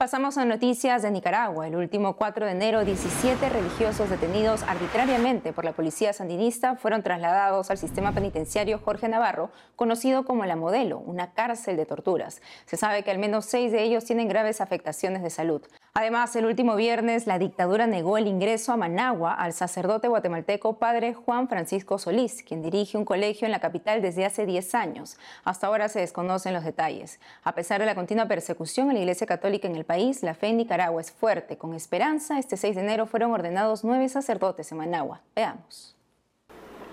Pasamos 0.00 0.38
a 0.38 0.46
noticias 0.46 1.02
de 1.02 1.10
Nicaragua. 1.10 1.68
El 1.68 1.76
último 1.76 2.16
4 2.16 2.46
de 2.46 2.52
enero, 2.52 2.86
17 2.86 3.50
religiosos 3.50 4.08
detenidos 4.08 4.62
arbitrariamente 4.62 5.52
por 5.52 5.66
la 5.66 5.72
policía 5.72 6.14
sandinista 6.14 6.76
fueron 6.76 7.02
trasladados 7.02 7.70
al 7.70 7.76
sistema 7.76 8.12
penitenciario 8.12 8.78
Jorge 8.78 9.08
Navarro, 9.08 9.50
conocido 9.76 10.24
como 10.24 10.46
La 10.46 10.56
Modelo, 10.56 11.00
una 11.00 11.34
cárcel 11.34 11.76
de 11.76 11.84
torturas. 11.84 12.40
Se 12.64 12.78
sabe 12.78 13.02
que 13.02 13.10
al 13.10 13.18
menos 13.18 13.44
seis 13.44 13.72
de 13.72 13.82
ellos 13.82 14.06
tienen 14.06 14.26
graves 14.26 14.62
afectaciones 14.62 15.22
de 15.22 15.28
salud. 15.28 15.60
Además, 15.92 16.36
el 16.36 16.46
último 16.46 16.76
viernes, 16.76 17.26
la 17.26 17.40
dictadura 17.40 17.88
negó 17.88 18.16
el 18.16 18.28
ingreso 18.28 18.72
a 18.72 18.76
Managua 18.76 19.34
al 19.34 19.52
sacerdote 19.52 20.06
guatemalteco 20.06 20.78
padre 20.78 21.14
Juan 21.14 21.48
Francisco 21.48 21.98
Solís, 21.98 22.44
quien 22.44 22.62
dirige 22.62 22.96
un 22.96 23.04
colegio 23.04 23.44
en 23.46 23.50
la 23.50 23.58
capital 23.58 24.00
desde 24.00 24.24
hace 24.24 24.46
10 24.46 24.74
años. 24.76 25.18
Hasta 25.42 25.66
ahora 25.66 25.88
se 25.88 25.98
desconocen 25.98 26.54
los 26.54 26.64
detalles. 26.64 27.18
A 27.42 27.56
pesar 27.56 27.80
de 27.80 27.86
la 27.86 27.96
continua 27.96 28.28
persecución 28.28 28.88
en 28.88 28.94
la 28.94 29.00
Iglesia 29.00 29.26
Católica 29.26 29.66
en 29.66 29.74
el 29.74 29.84
país, 29.84 30.22
la 30.22 30.34
fe 30.34 30.48
en 30.48 30.58
Nicaragua 30.58 31.00
es 31.00 31.10
fuerte. 31.10 31.58
Con 31.58 31.74
esperanza, 31.74 32.38
este 32.38 32.56
6 32.56 32.76
de 32.76 32.82
enero 32.82 33.06
fueron 33.06 33.32
ordenados 33.32 33.82
nueve 33.82 34.08
sacerdotes 34.08 34.70
en 34.70 34.78
Managua. 34.78 35.22
Veamos. 35.34 35.99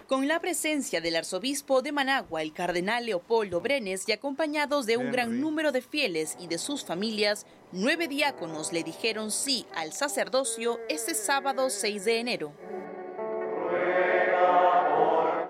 Con 0.07 0.29
la 0.29 0.39
presencia 0.39 1.01
del 1.01 1.17
arzobispo 1.17 1.81
de 1.81 1.91
Managua, 1.91 2.41
el 2.41 2.53
cardenal 2.53 3.05
Leopoldo 3.05 3.59
Brenes, 3.59 4.07
y 4.07 4.13
acompañados 4.13 4.85
de 4.85 4.95
un 4.95 5.11
gran 5.11 5.41
número 5.41 5.73
de 5.73 5.81
fieles 5.81 6.37
y 6.39 6.47
de 6.47 6.57
sus 6.59 6.85
familias, 6.85 7.45
nueve 7.73 8.07
diáconos 8.07 8.71
le 8.71 8.83
dijeron 8.83 9.31
sí 9.31 9.65
al 9.75 9.91
sacerdocio 9.91 10.79
este 10.87 11.13
sábado 11.13 11.69
6 11.69 12.05
de 12.05 12.19
enero. 12.19 12.53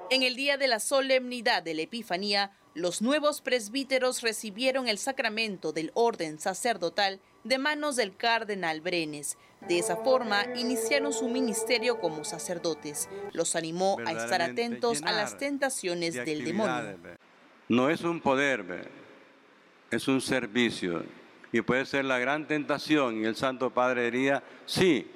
En 0.10 0.24
el 0.24 0.36
día 0.36 0.58
de 0.58 0.68
la 0.68 0.80
solemnidad 0.80 1.62
de 1.62 1.76
la 1.76 1.84
Epifanía, 1.84 2.58
los 2.74 3.04
nuevos 3.04 3.42
presbíteros 3.42 4.22
recibieron 4.24 4.88
el 4.88 4.98
sacramento 4.98 5.72
del 5.72 5.92
orden 5.94 6.40
sacerdotal 6.40 7.20
de 7.48 7.58
manos 7.58 7.96
del 7.96 8.16
cardenal 8.16 8.82
Brenes. 8.82 9.38
De 9.68 9.80
esa 9.80 9.98
forma, 9.98 10.46
iniciaron 10.56 11.12
su 11.12 11.28
ministerio 11.28 12.00
como 12.00 12.24
sacerdotes. 12.24 13.10
Los 13.34 13.56
animó 13.56 13.98
a 14.06 14.12
estar 14.12 14.42
atentos 14.42 15.02
a 15.04 15.12
las 15.12 15.38
tentaciones 15.38 16.14
del 16.14 16.44
demonio. 16.44 16.98
No 17.68 17.90
es 17.90 18.02
un 18.02 18.22
poder, 18.22 18.90
es 19.90 20.08
un 20.08 20.22
servicio. 20.22 21.04
Y 21.52 21.62
puede 21.62 21.86
ser 21.86 22.06
la 22.06 22.20
gran 22.20 22.48
tentación. 22.48 23.22
Y 23.22 23.26
el 23.26 23.36
Santo 23.36 23.72
Padre 23.72 24.12
diría, 24.12 24.44
sí, 24.66 25.10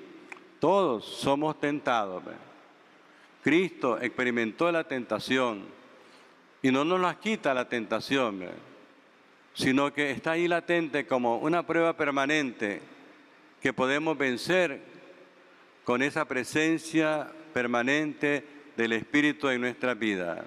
todos 0.59 1.05
somos 1.05 1.59
tentados. 1.59 2.23
Cristo 3.43 3.99
experimentó 4.01 4.71
la 4.71 4.83
tentación 4.83 5.65
y 6.61 6.71
no 6.71 6.85
nos 6.85 6.99
la 6.99 7.19
quita 7.19 7.53
la 7.53 7.67
tentación 7.67 8.70
sino 9.53 9.93
que 9.93 10.11
está 10.11 10.31
ahí 10.31 10.47
latente 10.47 11.05
como 11.05 11.37
una 11.37 11.65
prueba 11.65 11.95
permanente 11.95 12.81
que 13.61 13.73
podemos 13.73 14.17
vencer 14.17 14.81
con 15.83 16.01
esa 16.01 16.25
presencia 16.25 17.31
permanente 17.53 18.45
del 18.77 18.93
Espíritu 18.93 19.49
en 19.49 19.61
nuestra 19.61 19.93
vida. 19.93 20.45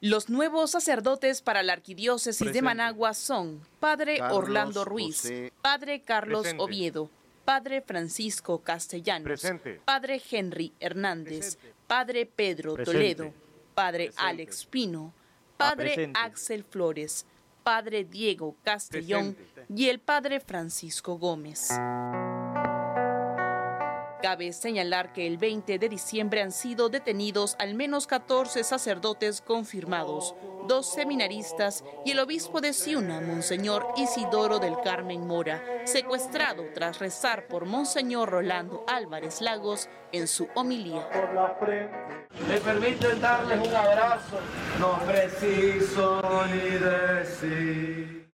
Los 0.00 0.28
nuevos 0.28 0.70
sacerdotes 0.70 1.40
para 1.40 1.62
la 1.62 1.72
arquidiócesis 1.72 2.52
de 2.52 2.62
Managua 2.62 3.14
son 3.14 3.60
Padre 3.80 4.20
Orlando 4.22 4.84
Ruiz, 4.84 5.32
Padre 5.62 6.02
Carlos 6.02 6.46
Oviedo, 6.58 7.10
Padre 7.44 7.80
Francisco 7.80 8.58
Castellanos, 8.58 9.42
Padre 9.84 10.20
Henry 10.30 10.72
Hernández, 10.80 11.58
Padre 11.86 12.26
Pedro 12.26 12.76
Toledo, 12.76 13.32
Padre 13.74 14.12
Alex 14.16 14.66
Pino, 14.66 15.12
Padre 15.56 16.10
Axel 16.14 16.64
Flores, 16.64 17.24
padre 17.66 18.04
Diego 18.04 18.54
Castellón 18.62 19.36
y 19.68 19.88
el 19.88 19.98
padre 19.98 20.38
Francisco 20.38 21.18
Gómez. 21.18 21.70
Cabe 24.22 24.52
señalar 24.52 25.12
que 25.12 25.26
el 25.26 25.36
20 25.36 25.80
de 25.80 25.88
diciembre 25.88 26.42
han 26.42 26.52
sido 26.52 26.88
detenidos 26.88 27.56
al 27.58 27.74
menos 27.74 28.06
14 28.06 28.62
sacerdotes 28.62 29.40
confirmados, 29.40 30.36
dos 30.68 30.92
seminaristas 30.92 31.82
y 32.04 32.12
el 32.12 32.20
obispo 32.20 32.60
de 32.60 32.72
Ciuna, 32.72 33.20
Monseñor 33.20 33.84
Isidoro 33.96 34.60
del 34.60 34.78
Carmen 34.84 35.26
Mora, 35.26 35.60
secuestrado 35.86 36.66
tras 36.72 37.00
rezar 37.00 37.48
por 37.48 37.64
Monseñor 37.64 38.30
Rolando 38.30 38.84
Álvarez 38.86 39.40
Lagos 39.40 39.88
en 40.12 40.28
su 40.28 40.46
homilía. 40.54 41.04
Me 42.48 42.58
permiten 42.58 43.20
darles 43.20 43.66
un 43.66 43.74
abrazo, 43.74 44.38
no 44.78 44.98
preciso 45.06 46.20
ni 46.52 46.70
decir. 46.78 48.25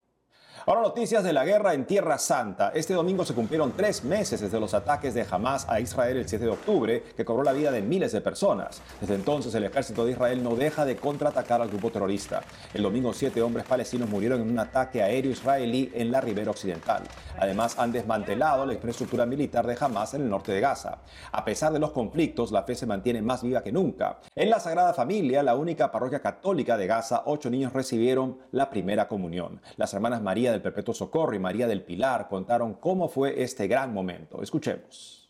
Ahora 0.64 0.82
noticias 0.82 1.24
de 1.24 1.32
la 1.32 1.44
guerra 1.44 1.74
en 1.74 1.86
Tierra 1.86 2.18
Santa. 2.18 2.70
Este 2.72 2.94
domingo 2.94 3.24
se 3.24 3.34
cumplieron 3.34 3.72
tres 3.72 4.04
meses 4.04 4.40
desde 4.40 4.60
los 4.60 4.74
ataques 4.74 5.12
de 5.12 5.26
Hamas 5.28 5.68
a 5.68 5.80
Israel 5.80 6.18
el 6.18 6.28
7 6.28 6.44
de 6.44 6.50
octubre, 6.52 7.02
que 7.16 7.24
cobró 7.24 7.42
la 7.42 7.52
vida 7.52 7.72
de 7.72 7.82
miles 7.82 8.12
de 8.12 8.20
personas. 8.20 8.80
Desde 9.00 9.16
entonces 9.16 9.52
el 9.56 9.64
ejército 9.64 10.04
de 10.04 10.12
Israel 10.12 10.40
no 10.40 10.54
deja 10.54 10.84
de 10.84 10.94
contraatacar 10.94 11.60
al 11.60 11.68
grupo 11.68 11.90
terrorista. 11.90 12.42
El 12.72 12.84
domingo 12.84 13.12
siete 13.12 13.42
hombres 13.42 13.66
palestinos 13.66 14.08
murieron 14.08 14.40
en 14.40 14.50
un 14.50 14.58
ataque 14.60 15.02
aéreo 15.02 15.32
israelí 15.32 15.90
en 15.94 16.12
la 16.12 16.20
ribera 16.20 16.52
occidental. 16.52 17.02
Además 17.40 17.76
han 17.80 17.90
desmantelado 17.90 18.64
la 18.64 18.74
infraestructura 18.74 19.26
militar 19.26 19.66
de 19.66 19.76
Hamas 19.80 20.14
en 20.14 20.22
el 20.22 20.30
norte 20.30 20.52
de 20.52 20.60
Gaza. 20.60 20.98
A 21.32 21.44
pesar 21.44 21.72
de 21.72 21.80
los 21.80 21.90
conflictos, 21.90 22.52
la 22.52 22.62
fe 22.62 22.76
se 22.76 22.86
mantiene 22.86 23.20
más 23.20 23.42
viva 23.42 23.64
que 23.64 23.72
nunca. 23.72 24.20
En 24.36 24.48
la 24.48 24.60
Sagrada 24.60 24.94
Familia, 24.94 25.42
la 25.42 25.56
única 25.56 25.90
parroquia 25.90 26.20
católica 26.20 26.76
de 26.76 26.86
Gaza, 26.86 27.24
ocho 27.26 27.50
niños 27.50 27.72
recibieron 27.72 28.38
la 28.52 28.70
primera 28.70 29.08
comunión. 29.08 29.60
Las 29.76 29.92
hermanas 29.92 30.22
María 30.22 30.51
del 30.52 30.62
Perpetuo 30.62 30.94
Socorro 30.94 31.34
y 31.34 31.38
María 31.38 31.66
del 31.66 31.82
Pilar 31.82 32.28
contaron 32.28 32.74
cómo 32.74 33.08
fue 33.08 33.42
este 33.42 33.66
gran 33.66 33.92
momento. 33.92 34.42
Escuchemos. 34.42 35.28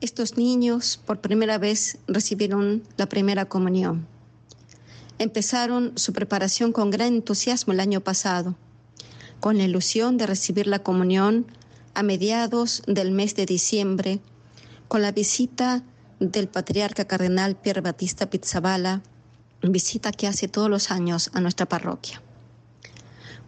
Estos 0.00 0.36
niños 0.36 1.00
por 1.06 1.20
primera 1.20 1.58
vez 1.58 1.98
recibieron 2.06 2.82
la 2.96 3.06
primera 3.08 3.44
comunión. 3.46 4.06
Empezaron 5.18 5.96
su 5.96 6.12
preparación 6.12 6.72
con 6.72 6.90
gran 6.90 7.14
entusiasmo 7.14 7.72
el 7.72 7.80
año 7.80 8.00
pasado, 8.00 8.56
con 9.40 9.56
la 9.56 9.64
ilusión 9.64 10.16
de 10.16 10.26
recibir 10.26 10.66
la 10.66 10.80
comunión 10.80 11.46
a 11.94 12.02
mediados 12.02 12.82
del 12.86 13.12
mes 13.12 13.36
de 13.36 13.46
diciembre, 13.46 14.18
con 14.88 15.02
la 15.02 15.12
visita 15.12 15.84
del 16.18 16.48
patriarca 16.48 17.04
cardenal 17.04 17.54
Pierre 17.54 17.80
Batista 17.80 18.28
Pizzabala, 18.28 19.02
visita 19.62 20.10
que 20.10 20.26
hace 20.26 20.48
todos 20.48 20.68
los 20.68 20.90
años 20.90 21.30
a 21.32 21.40
nuestra 21.40 21.66
parroquia 21.66 22.20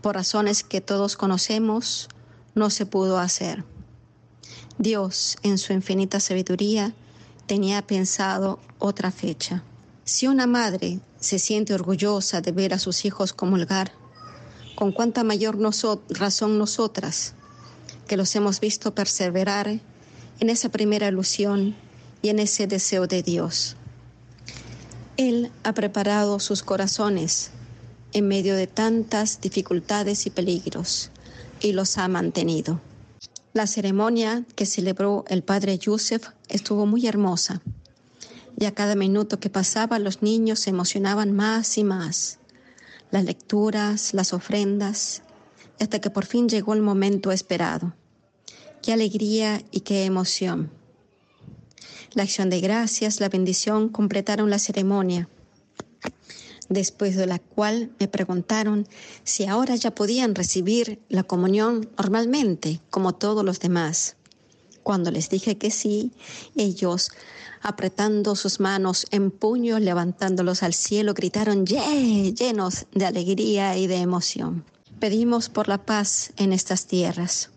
por 0.06 0.14
razones 0.14 0.62
que 0.62 0.80
todos 0.80 1.16
conocemos, 1.16 2.06
no 2.54 2.70
se 2.70 2.86
pudo 2.86 3.18
hacer. 3.18 3.64
Dios, 4.78 5.36
en 5.42 5.58
su 5.58 5.72
infinita 5.72 6.20
sabiduría, 6.20 6.94
tenía 7.46 7.84
pensado 7.84 8.60
otra 8.78 9.10
fecha. 9.10 9.64
Si 10.04 10.28
una 10.28 10.46
madre 10.46 11.00
se 11.18 11.40
siente 11.40 11.74
orgullosa 11.74 12.40
de 12.40 12.52
ver 12.52 12.72
a 12.72 12.78
sus 12.78 13.04
hijos 13.04 13.32
comulgar, 13.32 13.90
con 14.76 14.92
cuánta 14.92 15.24
mayor 15.24 15.58
razón 16.08 16.56
nosotras, 16.56 17.34
que 18.06 18.16
los 18.16 18.36
hemos 18.36 18.60
visto 18.60 18.94
perseverar 18.94 19.66
en 20.38 20.50
esa 20.50 20.68
primera 20.68 21.08
ilusión 21.08 21.74
y 22.22 22.28
en 22.28 22.38
ese 22.38 22.68
deseo 22.68 23.08
de 23.08 23.24
Dios. 23.24 23.74
Él 25.16 25.50
ha 25.64 25.72
preparado 25.72 26.38
sus 26.38 26.62
corazones 26.62 27.50
en 28.16 28.28
medio 28.28 28.56
de 28.56 28.66
tantas 28.66 29.42
dificultades 29.42 30.24
y 30.24 30.30
peligros 30.30 31.10
y 31.60 31.72
los 31.72 31.98
ha 31.98 32.08
mantenido. 32.08 32.80
La 33.52 33.66
ceremonia 33.66 34.46
que 34.54 34.64
celebró 34.64 35.26
el 35.28 35.42
padre 35.42 35.76
Yusef 35.76 36.28
estuvo 36.48 36.86
muy 36.86 37.06
hermosa. 37.06 37.60
Y 38.58 38.64
a 38.64 38.72
cada 38.72 38.94
minuto 38.94 39.38
que 39.38 39.50
pasaba 39.50 39.98
los 39.98 40.22
niños 40.22 40.60
se 40.60 40.70
emocionaban 40.70 41.32
más 41.32 41.76
y 41.76 41.84
más. 41.84 42.38
Las 43.10 43.24
lecturas, 43.24 44.14
las 44.14 44.32
ofrendas, 44.32 45.20
hasta 45.78 46.00
que 46.00 46.08
por 46.08 46.24
fin 46.24 46.48
llegó 46.48 46.72
el 46.72 46.80
momento 46.80 47.32
esperado. 47.32 47.94
Qué 48.80 48.94
alegría 48.94 49.60
y 49.70 49.80
qué 49.80 50.06
emoción. 50.06 50.70
La 52.14 52.22
acción 52.22 52.48
de 52.48 52.62
gracias, 52.62 53.20
la 53.20 53.28
bendición 53.28 53.90
completaron 53.90 54.48
la 54.48 54.58
ceremonia 54.58 55.28
después 56.68 57.16
de 57.16 57.26
la 57.26 57.38
cual 57.38 57.90
me 57.98 58.08
preguntaron 58.08 58.86
si 59.24 59.46
ahora 59.46 59.76
ya 59.76 59.94
podían 59.94 60.34
recibir 60.34 61.00
la 61.08 61.22
comunión 61.22 61.88
normalmente, 61.96 62.80
como 62.90 63.14
todos 63.14 63.44
los 63.44 63.60
demás. 63.60 64.16
Cuando 64.82 65.10
les 65.10 65.28
dije 65.28 65.58
que 65.58 65.70
sí, 65.70 66.12
ellos, 66.54 67.10
apretando 67.60 68.36
sus 68.36 68.60
manos 68.60 69.06
en 69.10 69.30
puño, 69.30 69.78
levantándolos 69.80 70.62
al 70.62 70.74
cielo, 70.74 71.12
gritaron 71.12 71.66
llenos 71.66 72.86
de 72.92 73.06
alegría 73.06 73.76
y 73.76 73.88
de 73.88 73.96
emoción. 73.96 74.64
Pedimos 75.00 75.48
por 75.48 75.68
la 75.68 75.84
paz 75.84 76.32
en 76.36 76.52
estas 76.52 76.86
tierras. 76.86 77.50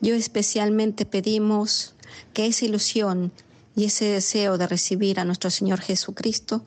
Yo 0.00 0.14
especialmente 0.14 1.06
pedimos 1.06 1.94
que 2.34 2.46
esa 2.46 2.64
ilusión 2.64 3.32
y 3.76 3.84
ese 3.84 4.06
deseo 4.06 4.58
de 4.58 4.66
recibir 4.66 5.20
a 5.20 5.24
nuestro 5.24 5.50
Señor 5.50 5.80
Jesucristo 5.80 6.64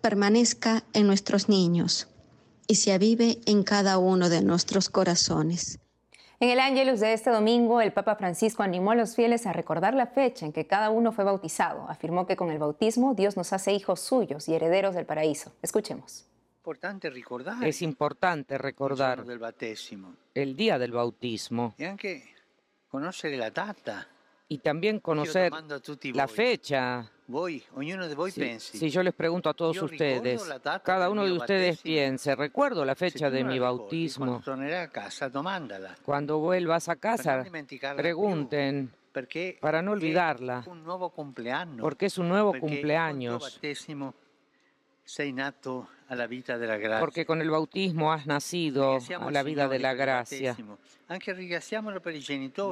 permanezca 0.00 0.84
en 0.92 1.06
nuestros 1.06 1.48
niños 1.48 2.08
y 2.66 2.76
se 2.76 2.92
avive 2.92 3.38
en 3.46 3.62
cada 3.62 3.98
uno 3.98 4.28
de 4.28 4.42
nuestros 4.42 4.88
corazones. 4.88 5.78
En 6.42 6.48
el 6.48 6.58
Ángelus 6.58 7.00
de 7.00 7.12
este 7.12 7.28
domingo, 7.28 7.82
el 7.82 7.92
Papa 7.92 8.16
Francisco 8.16 8.62
animó 8.62 8.92
a 8.92 8.94
los 8.94 9.14
fieles 9.14 9.44
a 9.46 9.52
recordar 9.52 9.92
la 9.92 10.06
fecha 10.06 10.46
en 10.46 10.52
que 10.52 10.66
cada 10.66 10.88
uno 10.88 11.12
fue 11.12 11.22
bautizado. 11.24 11.86
Afirmó 11.90 12.26
que 12.26 12.36
con 12.36 12.50
el 12.50 12.58
bautismo 12.58 13.14
Dios 13.14 13.36
nos 13.36 13.52
hace 13.52 13.74
hijos 13.74 14.00
suyos 14.00 14.48
y 14.48 14.54
herederos 14.54 14.94
del 14.94 15.04
paraíso. 15.04 15.52
Escuchemos. 15.60 16.26
Es 17.62 17.82
importante 17.82 18.56
recordar 18.56 19.18
el 20.34 20.56
día 20.56 20.78
del 20.78 20.92
bautismo 20.92 21.74
y 21.76 21.84
también 24.58 25.00
conocer 25.00 25.52
la 26.14 26.28
fecha. 26.28 27.10
Si 28.58 28.90
yo 28.90 29.02
les 29.02 29.14
pregunto 29.14 29.48
a 29.48 29.54
todos 29.54 29.80
ustedes, 29.80 30.42
cada 30.82 31.08
uno 31.10 31.24
de 31.24 31.32
ustedes 31.32 31.80
piense, 31.80 32.34
recuerdo 32.34 32.84
la 32.84 32.94
fecha 32.94 33.30
de 33.30 33.44
mi 33.44 33.58
bautismo. 33.58 34.42
Cuando 36.04 36.38
vuelvas 36.38 36.88
a 36.88 36.96
casa, 36.96 37.44
pregunten 37.96 38.92
para 39.60 39.82
no 39.82 39.92
olvidarla, 39.92 40.64
porque 41.80 42.06
es 42.06 42.18
un 42.18 42.28
nuevo 42.28 42.52
cumpleaños. 42.58 43.60
Porque 47.00 47.26
con 47.26 47.40
el 47.40 47.50
bautismo 47.50 48.12
has 48.12 48.26
nacido 48.26 48.98
a 49.18 49.30
la 49.30 49.42
vida 49.42 49.68
de 49.68 49.78
la 49.78 49.94
gracia. 49.94 50.56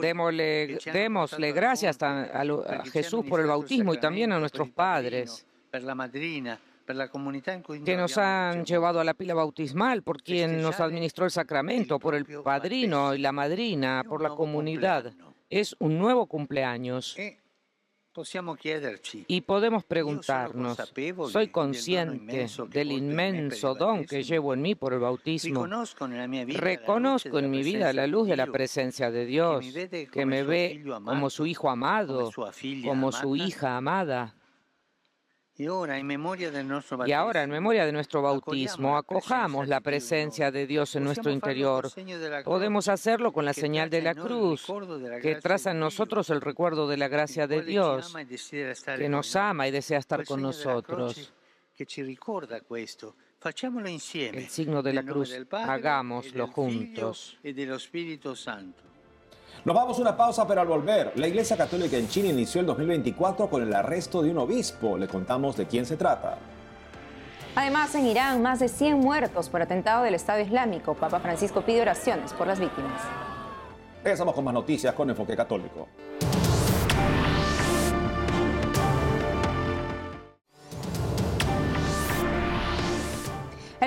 Démosle, 0.00 0.78
démosle 0.92 1.52
gracias 1.52 1.98
a, 2.02 2.84
Jesús 2.92 3.24
por 3.28 3.40
el 3.40 3.46
bautismo 3.46 3.94
y 3.94 3.98
también 3.98 4.32
a 4.32 4.38
nuestros 4.38 4.70
padres 4.70 5.46
que 7.84 7.96
nos 7.96 8.16
han 8.16 8.64
llevado 8.64 9.00
a 9.00 9.04
la 9.04 9.14
pila 9.14 9.34
bautismal, 9.34 10.02
por 10.02 10.22
quien 10.22 10.62
nos 10.62 10.80
administró 10.80 11.26
el 11.26 11.30
sacramento, 11.30 11.98
por 11.98 12.14
el 12.14 12.24
padrino 12.24 13.14
y 13.14 13.18
la 13.18 13.32
madrina, 13.32 14.04
por 14.08 14.22
la 14.22 14.30
comunidad. 14.30 15.12
Es 15.50 15.76
un 15.78 15.98
nuevo 15.98 16.26
cumpleaños. 16.26 17.16
Y 19.26 19.40
podemos 19.42 19.84
preguntarnos, 19.84 20.78
¿soy 21.30 21.48
consciente 21.48 22.46
del 22.68 22.92
inmenso 22.92 23.74
don 23.74 24.04
que 24.04 24.22
llevo 24.22 24.54
en 24.54 24.62
mí 24.62 24.74
por 24.74 24.92
el 24.92 25.00
bautismo? 25.00 25.66
Reconozco 26.46 27.38
en 27.38 27.50
mi 27.50 27.62
vida 27.62 27.92
la 27.92 28.06
luz 28.06 28.28
de 28.28 28.36
la 28.36 28.46
presencia 28.46 29.10
de 29.10 29.26
Dios, 29.26 29.66
que 30.12 30.26
me 30.26 30.42
ve 30.42 30.84
como 31.04 31.30
su 31.30 31.46
hijo 31.46 31.70
amado, 31.70 32.30
como 32.84 33.12
su 33.12 33.36
hija 33.36 33.76
amada. 33.76 34.34
Y 35.58 37.12
ahora, 37.12 37.42
en 37.42 37.50
memoria 37.50 37.84
de 37.84 37.90
nuestro 37.90 38.22
bautismo, 38.22 38.96
acojamos 38.96 39.66
la 39.66 39.80
presencia 39.80 40.52
de 40.52 40.68
Dios 40.68 40.94
en 40.94 41.02
nuestro 41.02 41.32
interior. 41.32 41.90
Podemos 42.44 42.86
hacerlo 42.86 43.32
con 43.32 43.44
la 43.44 43.52
señal 43.52 43.90
de 43.90 44.02
la 44.02 44.14
cruz, 44.14 44.64
que 45.20 45.34
traza 45.36 45.72
en 45.72 45.80
nosotros 45.80 46.30
el 46.30 46.40
recuerdo 46.40 46.86
de 46.86 46.96
la 46.96 47.08
gracia 47.08 47.48
de 47.48 47.62
Dios, 47.62 48.14
que 48.96 49.08
nos 49.08 49.34
ama 49.34 49.66
y 49.66 49.72
desea 49.72 49.98
estar 49.98 50.24
con 50.24 50.40
nosotros. 50.42 51.32
El 54.34 54.48
signo 54.48 54.82
de 54.82 54.92
la 54.92 55.02
cruz, 55.02 55.36
hagámoslo 55.50 56.46
juntos. 56.48 57.36
Nos 59.64 59.74
vamos 59.74 59.98
a 59.98 60.02
una 60.02 60.16
pausa, 60.16 60.46
pero 60.46 60.60
al 60.60 60.66
volver, 60.68 61.12
la 61.16 61.26
Iglesia 61.26 61.56
Católica 61.56 61.96
en 61.96 62.08
China 62.08 62.28
inició 62.28 62.60
el 62.60 62.66
2024 62.68 63.48
con 63.48 63.62
el 63.62 63.74
arresto 63.74 64.22
de 64.22 64.30
un 64.30 64.38
obispo. 64.38 64.96
Le 64.96 65.08
contamos 65.08 65.56
de 65.56 65.66
quién 65.66 65.84
se 65.84 65.96
trata. 65.96 66.38
Además, 67.56 67.94
en 67.96 68.06
Irán, 68.06 68.40
más 68.40 68.60
de 68.60 68.68
100 68.68 68.98
muertos 68.98 69.48
por 69.48 69.60
atentado 69.60 70.04
del 70.04 70.14
Estado 70.14 70.40
Islámico. 70.40 70.94
Papa 70.94 71.18
Francisco 71.18 71.62
pide 71.62 71.82
oraciones 71.82 72.32
por 72.32 72.46
las 72.46 72.60
víctimas. 72.60 73.02
Regresamos 74.04 74.34
con 74.34 74.44
más 74.44 74.54
noticias 74.54 74.94
con 74.94 75.10
Enfoque 75.10 75.36
Católico. 75.36 75.88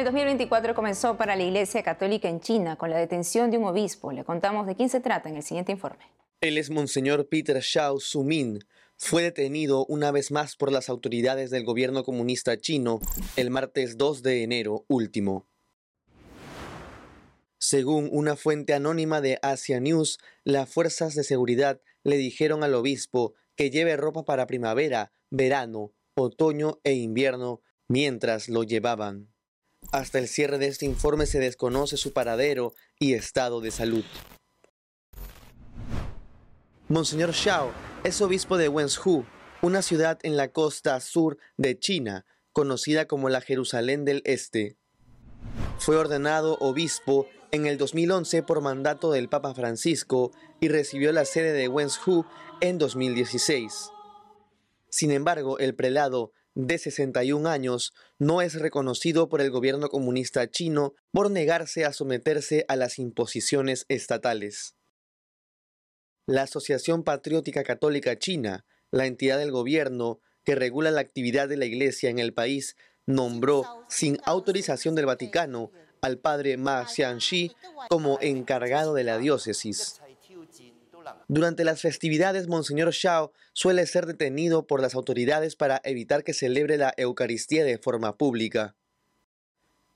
El 0.02 0.06
2024 0.06 0.74
comenzó 0.74 1.16
para 1.16 1.36
la 1.36 1.44
Iglesia 1.44 1.84
Católica 1.84 2.28
en 2.28 2.40
China 2.40 2.76
con 2.76 2.90
la 2.90 2.98
detención 2.98 3.52
de 3.52 3.60
un 3.60 3.66
obispo. 3.66 4.12
Le 4.12 4.24
contamos 4.24 4.66
de 4.66 4.76
quién 4.76 4.90
se 4.90 5.00
trata 5.00 5.30
en 5.30 5.36
el 5.36 5.44
siguiente 5.44 5.74
informe. 5.74 6.04
Él 6.42 6.58
es 6.58 6.72
Monseñor 6.72 7.30
Peter 7.30 7.62
Xiao 7.62 8.00
Sumin. 8.00 8.66
Fue 8.98 9.22
detenido 9.22 9.86
una 9.86 10.10
vez 10.10 10.32
más 10.32 10.56
por 10.56 10.72
las 10.72 10.90
autoridades 10.90 11.52
del 11.52 11.66
gobierno 11.66 12.04
comunista 12.04 12.58
chino 12.58 13.00
el 13.36 13.52
martes 13.52 13.96
2 13.96 14.24
de 14.24 14.42
enero 14.42 14.86
último. 14.88 15.46
Según 17.60 18.10
una 18.12 18.36
fuente 18.36 18.74
anónima 18.74 19.22
de 19.22 19.38
Asia 19.44 19.80
News, 19.80 20.18
las 20.44 20.68
fuerzas 20.68 21.14
de 21.14 21.24
seguridad 21.24 21.80
le 22.04 22.18
dijeron 22.18 22.64
al 22.64 22.74
obispo 22.74 23.36
que 23.56 23.70
lleve 23.70 23.98
ropa 23.98 24.26
para 24.26 24.48
primavera, 24.48 25.12
verano, 25.30 25.94
otoño 26.16 26.80
e 26.84 26.94
invierno 26.94 27.62
mientras 27.88 28.50
lo 28.50 28.64
llevaban. 28.64 29.31
Hasta 29.92 30.20
el 30.20 30.28
cierre 30.28 30.58
de 30.58 30.68
este 30.68 30.86
informe 30.86 31.26
se 31.26 31.40
desconoce 31.40 31.98
su 31.98 32.14
paradero 32.14 32.74
y 32.98 33.14
estado 33.14 33.60
de 33.60 33.72
salud. 33.72 34.06
Monseñor 36.88 37.34
Xiao 37.34 37.72
es 38.04 38.22
obispo 38.22 38.58
de 38.58 38.70
Wenzhou, 38.70 39.26
una 39.62 39.82
ciudad 39.82 40.20
en 40.24 40.38
la 40.38 40.50
costa 40.50 41.00
sur 41.00 41.38
de 41.58 41.78
China, 41.78 42.26
conocida 42.54 43.06
como 43.06 43.30
la 43.30 43.42
Jerusalén 43.42 44.06
del 44.06 44.22
Este. 44.26 44.78
Fue 45.78 45.98
ordenado 45.98 46.58
obispo 46.60 47.28
en 47.52 47.66
el 47.66 47.78
2011 47.78 48.44
por 48.44 48.62
mandato 48.62 49.12
del 49.12 49.30
Papa 49.30 49.54
Francisco 49.54 50.32
y 50.62 50.70
recibió 50.70 51.12
la 51.12 51.26
sede 51.26 51.52
de 51.54 51.68
Wenzhou 51.68 52.26
en 52.62 52.78
2016. 52.78 53.90
Sin 54.90 55.12
embargo, 55.12 55.60
el 55.60 55.76
prelado 55.76 56.32
de 56.56 56.78
61 56.78 57.50
años, 57.50 57.94
no 58.20 58.42
es 58.42 58.56
reconocido 58.56 59.30
por 59.30 59.42
el 59.42 59.52
gobierno 59.52 59.90
comunista 59.90 60.50
chino 60.50 60.94
por 61.12 61.32
negarse 61.32 61.86
a 61.86 61.94
someterse 61.94 62.66
a 62.68 62.76
las 62.76 63.00
imposiciones 63.00 63.86
estatales. 63.88 64.76
La 66.28 66.44
Asociación 66.44 67.04
Patriótica 67.04 67.64
Católica 67.64 68.18
China, 68.18 68.66
la 68.92 69.06
entidad 69.06 69.38
del 69.38 69.52
gobierno 69.52 70.20
que 70.44 70.56
regula 70.56 70.92
la 70.92 71.02
actividad 71.02 71.48
de 71.48 71.58
la 71.58 71.66
Iglesia 71.66 72.10
en 72.10 72.20
el 72.20 72.34
país, 72.34 72.76
nombró, 73.06 73.86
sin 73.90 74.20
autorización 74.26 74.96
del 74.96 75.06
Vaticano, 75.06 75.72
al 76.02 76.18
padre 76.18 76.58
Ma 76.58 76.88
Xianxi 76.88 77.52
como 77.90 78.18
encargado 78.22 78.94
de 78.94 79.04
la 79.04 79.18
diócesis. 79.18 80.01
Durante 81.32 81.64
las 81.64 81.80
festividades, 81.80 82.50
Monseñor 82.50 82.94
Xiao 82.94 83.32
suele 83.54 83.86
ser 83.86 84.06
detenido 84.06 84.68
por 84.68 84.82
las 84.82 84.96
autoridades 84.96 85.56
para 85.56 85.80
evitar 85.86 86.26
que 86.26 86.34
celebre 86.34 86.76
la 86.76 86.94
Eucaristía 86.98 87.64
de 87.64 87.78
forma 87.78 88.18
pública. 88.18 88.76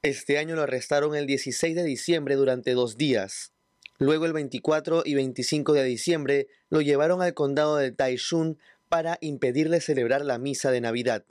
Este 0.01 0.37
año 0.37 0.55
lo 0.55 0.61
arrestaron 0.61 1.13
el 1.13 1.25
16 1.25 1.75
de 1.75 1.83
diciembre 1.83 2.35
durante 2.35 2.71
dos 2.71 2.95
días. 2.95 3.51
Luego 3.97 4.25
el 4.25 4.31
24 4.31 5.03
y 5.03 5.15
25 5.15 5.73
de 5.73 5.83
diciembre 5.83 6.47
lo 6.69 6.79
llevaron 6.79 7.21
al 7.21 7.33
condado 7.33 7.75
de 7.75 7.91
Taichung 7.91 8.55
para 8.87 9.17
impedirle 9.19 9.81
celebrar 9.81 10.23
la 10.23 10.37
misa 10.37 10.71
de 10.71 10.79
Navidad. 10.79 11.25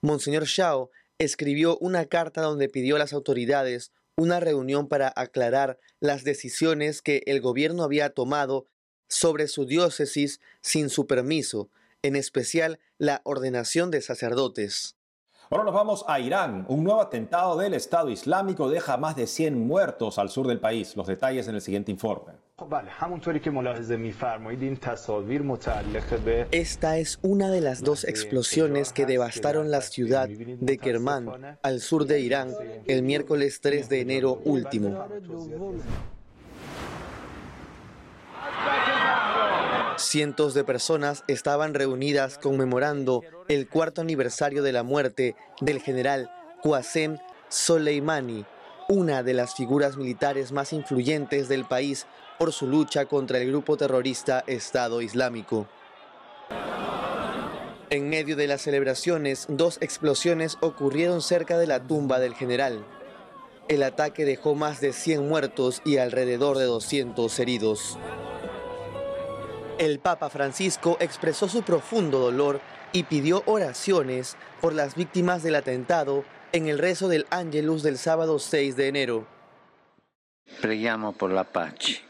Monseñor 0.00 0.48
Xiao 0.48 0.90
escribió 1.20 1.78
una 1.78 2.06
carta 2.06 2.40
donde 2.40 2.68
pidió 2.68 2.96
a 2.96 2.98
las 2.98 3.12
autoridades 3.12 3.92
una 4.16 4.40
reunión 4.40 4.88
para 4.88 5.12
aclarar 5.14 5.78
las 6.00 6.24
decisiones 6.24 7.02
que 7.02 7.22
el 7.26 7.42
gobierno 7.42 7.82
había 7.82 8.10
tomado 8.10 8.66
sobre 9.08 9.46
su 9.46 9.66
diócesis 9.66 10.40
sin 10.62 10.88
su 10.88 11.06
permiso, 11.06 11.68
en 12.02 12.16
especial 12.16 12.80
la 12.98 13.20
ordenación 13.24 13.90
de 13.90 14.00
sacerdotes. 14.00 14.96
Ahora 15.50 15.64
nos 15.64 15.74
vamos 15.74 16.04
a 16.08 16.18
Irán. 16.18 16.64
Un 16.68 16.82
nuevo 16.82 17.00
atentado 17.00 17.56
del 17.56 17.74
Estado 17.74 18.08
Islámico 18.08 18.68
deja 18.70 18.96
más 18.96 19.16
de 19.16 19.26
100 19.26 19.66
muertos 19.66 20.18
al 20.18 20.30
sur 20.30 20.46
del 20.48 20.60
país. 20.60 20.96
Los 20.96 21.06
detalles 21.06 21.46
en 21.46 21.54
el 21.54 21.60
siguiente 21.60 21.92
informe. 21.92 22.32
Esta 26.52 26.96
es 26.96 27.18
una 27.20 27.50
de 27.50 27.60
las 27.60 27.82
dos 27.82 28.04
explosiones 28.04 28.94
que 28.94 29.04
devastaron 29.04 29.70
la 29.70 29.82
ciudad 29.82 30.26
de 30.26 30.78
Kerman, 30.78 31.58
al 31.62 31.80
sur 31.82 32.06
de 32.06 32.20
Irán, 32.20 32.54
el 32.86 33.02
miércoles 33.02 33.60
3 33.60 33.90
de 33.90 34.00
enero 34.00 34.40
último. 34.46 35.06
Cientos 39.98 40.54
de 40.54 40.64
personas 40.64 41.24
estaban 41.28 41.74
reunidas 41.74 42.38
conmemorando 42.38 43.22
el 43.48 43.68
cuarto 43.68 44.00
aniversario 44.00 44.62
de 44.62 44.72
la 44.72 44.82
muerte 44.82 45.36
del 45.60 45.82
general 45.82 46.30
Qasem 46.62 47.18
Soleimani, 47.50 48.46
una 48.88 49.22
de 49.22 49.34
las 49.34 49.54
figuras 49.54 49.98
militares 49.98 50.52
más 50.52 50.72
influyentes 50.72 51.48
del 51.48 51.66
país 51.66 52.06
por 52.38 52.52
su 52.52 52.66
lucha 52.66 53.06
contra 53.06 53.38
el 53.38 53.48
grupo 53.48 53.76
terrorista 53.76 54.44
Estado 54.46 55.00
Islámico. 55.02 55.66
En 57.88 58.08
medio 58.08 58.34
de 58.34 58.48
las 58.48 58.62
celebraciones, 58.62 59.46
dos 59.48 59.78
explosiones 59.80 60.58
ocurrieron 60.60 61.22
cerca 61.22 61.56
de 61.56 61.66
la 61.66 61.80
tumba 61.80 62.18
del 62.18 62.34
general. 62.34 62.84
El 63.68 63.82
ataque 63.82 64.24
dejó 64.24 64.54
más 64.54 64.80
de 64.80 64.92
100 64.92 65.28
muertos 65.28 65.82
y 65.84 65.98
alrededor 65.98 66.58
de 66.58 66.64
200 66.64 67.38
heridos. 67.38 67.98
El 69.78 69.98
Papa 69.98 70.30
Francisco 70.30 70.96
expresó 71.00 71.48
su 71.48 71.62
profundo 71.62 72.18
dolor 72.18 72.60
y 72.92 73.04
pidió 73.04 73.42
oraciones 73.46 74.36
por 74.60 74.72
las 74.72 74.94
víctimas 74.94 75.42
del 75.42 75.54
atentado 75.54 76.24
en 76.52 76.68
el 76.68 76.78
rezo 76.78 77.08
del 77.08 77.26
Ángelus 77.30 77.82
del 77.82 77.98
sábado 77.98 78.38
6 78.38 78.76
de 78.76 78.88
enero. 78.88 79.26
por 81.18 81.30
la 81.30 81.44
paz. 81.44 82.05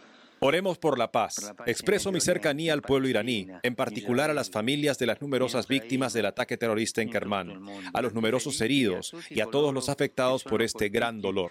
Oremos 0.46 0.78
por 0.78 0.96
la 0.96 1.10
paz. 1.10 1.52
Expreso 1.66 2.12
mi 2.12 2.20
cercanía 2.20 2.72
al 2.72 2.80
pueblo 2.80 3.08
iraní, 3.08 3.48
en 3.64 3.74
particular 3.74 4.30
a 4.30 4.32
las 4.32 4.48
familias 4.48 4.96
de 4.96 5.06
las 5.06 5.20
numerosas 5.20 5.66
víctimas 5.66 6.12
del 6.12 6.26
ataque 6.26 6.56
terrorista 6.56 7.02
en 7.02 7.10
Kerman, 7.10 7.66
a 7.92 8.00
los 8.00 8.14
numerosos 8.14 8.60
heridos 8.60 9.12
y 9.28 9.40
a 9.40 9.46
todos 9.46 9.74
los 9.74 9.88
afectados 9.88 10.44
por 10.44 10.62
este 10.62 10.88
gran 10.88 11.20
dolor. 11.20 11.50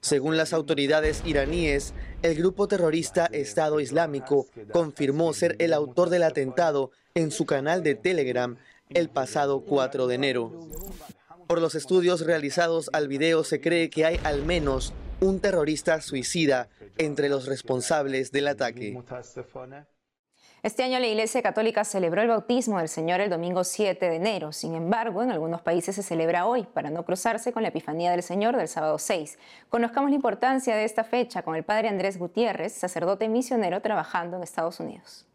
Según 0.00 0.36
las 0.36 0.52
autoridades 0.52 1.22
iraníes, 1.24 1.92
el 2.22 2.36
grupo 2.36 2.68
terrorista 2.68 3.26
Estado 3.26 3.80
Islámico 3.80 4.46
confirmó 4.70 5.32
ser 5.32 5.56
el 5.58 5.72
autor 5.72 6.08
del 6.08 6.22
atentado 6.22 6.92
en 7.16 7.32
su 7.32 7.46
canal 7.46 7.82
de 7.82 7.96
Telegram 7.96 8.56
el 8.90 9.08
pasado 9.08 9.62
4 9.62 10.06
de 10.06 10.14
enero. 10.14 10.68
Por 11.46 11.60
los 11.60 11.76
estudios 11.76 12.22
realizados 12.26 12.90
al 12.92 13.06
video 13.06 13.44
se 13.44 13.60
cree 13.60 13.88
que 13.88 14.04
hay 14.04 14.20
al 14.24 14.44
menos 14.44 14.92
un 15.20 15.40
terrorista 15.40 16.00
suicida 16.00 16.68
entre 16.98 17.28
los 17.28 17.46
responsables 17.46 18.32
del 18.32 18.48
ataque. 18.48 18.98
Este 20.62 20.82
año 20.82 20.98
la 20.98 21.06
Iglesia 21.06 21.42
Católica 21.42 21.84
celebró 21.84 22.22
el 22.22 22.28
bautismo 22.28 22.78
del 22.78 22.88
Señor 22.88 23.20
el 23.20 23.30
domingo 23.30 23.62
7 23.62 24.08
de 24.08 24.16
enero. 24.16 24.50
Sin 24.50 24.74
embargo, 24.74 25.22
en 25.22 25.30
algunos 25.30 25.62
países 25.62 25.94
se 25.94 26.02
celebra 26.02 26.46
hoy 26.46 26.64
para 26.64 26.90
no 26.90 27.04
cruzarse 27.04 27.52
con 27.52 27.62
la 27.62 27.68
Epifanía 27.68 28.10
del 28.10 28.24
Señor 28.24 28.56
del 28.56 28.66
sábado 28.66 28.98
6. 28.98 29.38
Conozcamos 29.68 30.10
la 30.10 30.16
importancia 30.16 30.74
de 30.74 30.84
esta 30.84 31.04
fecha 31.04 31.42
con 31.42 31.54
el 31.54 31.62
Padre 31.62 31.88
Andrés 31.88 32.18
Gutiérrez, 32.18 32.72
sacerdote 32.72 33.28
misionero 33.28 33.80
trabajando 33.80 34.36
en 34.36 34.42
Estados 34.42 34.80
Unidos. 34.80 35.26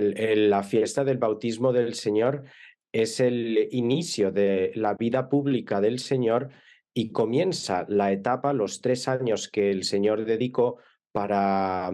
La 0.00 0.62
fiesta 0.62 1.04
del 1.04 1.18
bautismo 1.18 1.72
del 1.72 1.94
Señor 1.94 2.44
es 2.92 3.20
el 3.20 3.68
inicio 3.70 4.32
de 4.32 4.72
la 4.74 4.94
vida 4.94 5.28
pública 5.28 5.80
del 5.80 5.98
Señor 5.98 6.50
y 6.92 7.12
comienza 7.12 7.86
la 7.88 8.12
etapa, 8.12 8.52
los 8.52 8.80
tres 8.80 9.06
años 9.08 9.48
que 9.48 9.70
el 9.70 9.84
Señor 9.84 10.24
dedicó 10.24 10.78
para 11.12 11.92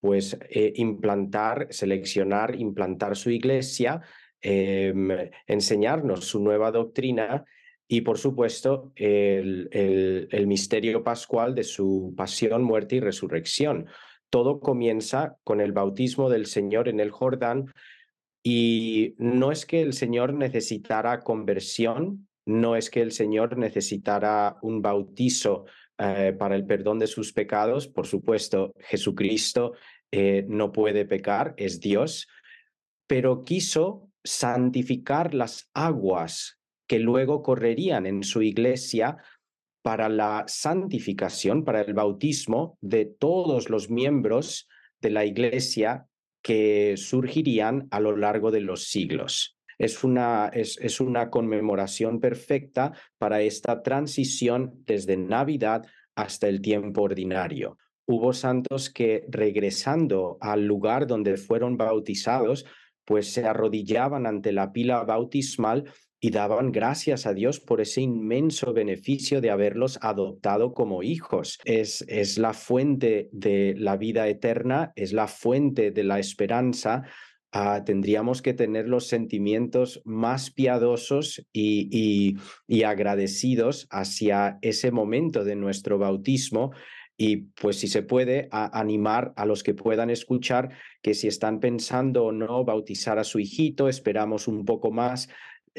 pues 0.00 0.38
eh, 0.48 0.72
implantar, 0.76 1.66
seleccionar, 1.70 2.54
implantar 2.54 3.16
su 3.16 3.30
iglesia, 3.30 4.00
em, 4.40 5.10
enseñarnos 5.46 6.24
su 6.24 6.40
nueva 6.40 6.70
doctrina 6.70 7.44
y 7.88 8.02
por 8.02 8.18
supuesto 8.18 8.92
el, 8.94 9.68
el 9.72 10.46
misterio 10.46 11.02
pascual 11.02 11.54
de 11.54 11.64
su 11.64 12.14
pasión, 12.16 12.62
muerte 12.62 12.96
y 12.96 13.00
resurrección. 13.00 13.86
Todo 14.30 14.60
comienza 14.60 15.36
con 15.44 15.60
el 15.60 15.72
bautismo 15.72 16.28
del 16.28 16.46
Señor 16.46 16.88
en 16.88 17.00
el 17.00 17.10
Jordán, 17.10 17.72
y 18.42 19.14
no 19.18 19.52
es 19.52 19.66
que 19.66 19.82
el 19.82 19.92
Señor 19.92 20.34
necesitara 20.34 21.20
conversión, 21.20 22.28
no 22.46 22.76
es 22.76 22.88
que 22.88 23.02
el 23.02 23.12
Señor 23.12 23.58
necesitara 23.58 24.56
un 24.62 24.80
bautizo 24.80 25.66
eh, 25.98 26.34
para 26.38 26.56
el 26.56 26.64
perdón 26.64 26.98
de 26.98 27.06
sus 27.06 27.32
pecados. 27.32 27.88
Por 27.88 28.06
supuesto, 28.06 28.72
Jesucristo 28.78 29.74
eh, 30.10 30.46
no 30.48 30.72
puede 30.72 31.04
pecar, 31.04 31.54
es 31.58 31.80
Dios, 31.80 32.28
pero 33.06 33.44
quiso 33.44 34.08
santificar 34.24 35.34
las 35.34 35.68
aguas 35.74 36.58
que 36.86 36.98
luego 36.98 37.42
correrían 37.42 38.06
en 38.06 38.22
su 38.22 38.40
iglesia 38.40 39.18
para 39.88 40.10
la 40.10 40.44
santificación, 40.46 41.64
para 41.64 41.80
el 41.80 41.94
bautismo 41.94 42.76
de 42.82 43.06
todos 43.06 43.70
los 43.70 43.88
miembros 43.88 44.68
de 45.00 45.08
la 45.08 45.24
iglesia 45.24 46.06
que 46.42 46.98
surgirían 46.98 47.88
a 47.90 47.98
lo 47.98 48.14
largo 48.14 48.50
de 48.50 48.60
los 48.60 48.84
siglos. 48.84 49.56
Es 49.78 50.04
una, 50.04 50.50
es, 50.52 51.00
una 51.00 51.30
conmemoración 51.30 52.20
perfecta 52.20 52.92
para 53.16 53.40
esta 53.40 53.82
transición 53.82 54.74
desde 54.84 55.16
Navidad 55.16 55.86
hasta 56.14 56.48
el 56.48 56.60
tiempo 56.60 57.04
ordinario. 57.04 57.78
Hubo 58.04 58.34
santos 58.34 58.90
que 58.90 59.24
regresando 59.30 60.36
al 60.42 60.66
lugar 60.66 61.06
donde 61.06 61.38
fueron 61.38 61.78
bautizados, 61.78 62.66
pues 63.06 63.32
se 63.32 63.46
arrodillaban 63.46 64.26
ante 64.26 64.52
la 64.52 64.70
pila 64.70 65.02
bautismal 65.04 65.90
y 66.20 66.30
daban 66.30 66.72
gracias 66.72 67.26
a 67.26 67.34
Dios 67.34 67.60
por 67.60 67.80
ese 67.80 68.00
inmenso 68.00 68.72
beneficio 68.72 69.40
de 69.40 69.50
haberlos 69.50 69.98
adoptado 70.02 70.74
como 70.74 71.02
hijos. 71.02 71.58
Es, 71.64 72.04
es 72.08 72.38
la 72.38 72.54
fuente 72.54 73.28
de 73.32 73.74
la 73.76 73.96
vida 73.96 74.28
eterna, 74.28 74.92
es 74.96 75.12
la 75.12 75.28
fuente 75.28 75.92
de 75.92 76.04
la 76.04 76.18
esperanza. 76.18 77.04
Ah, 77.52 77.82
tendríamos 77.84 78.42
que 78.42 78.52
tener 78.52 78.88
los 78.88 79.06
sentimientos 79.06 80.02
más 80.04 80.50
piadosos 80.50 81.46
y, 81.52 82.36
y 82.66 82.82
agradecidos 82.82 83.86
hacia 83.90 84.58
ese 84.60 84.90
momento 84.90 85.44
de 85.44 85.56
nuestro 85.56 85.98
bautismo 85.98 86.72
y 87.20 87.48
pues 87.60 87.80
si 87.80 87.88
se 87.88 88.02
puede 88.02 88.48
animar 88.52 89.32
a 89.34 89.44
los 89.44 89.64
que 89.64 89.74
puedan 89.74 90.08
escuchar 90.08 90.70
que 91.02 91.14
si 91.14 91.26
están 91.26 91.58
pensando 91.58 92.26
o 92.26 92.32
no 92.32 92.64
bautizar 92.64 93.18
a 93.18 93.24
su 93.24 93.40
hijito, 93.40 93.88
esperamos 93.88 94.46
un 94.46 94.64
poco 94.64 94.92
más, 94.92 95.28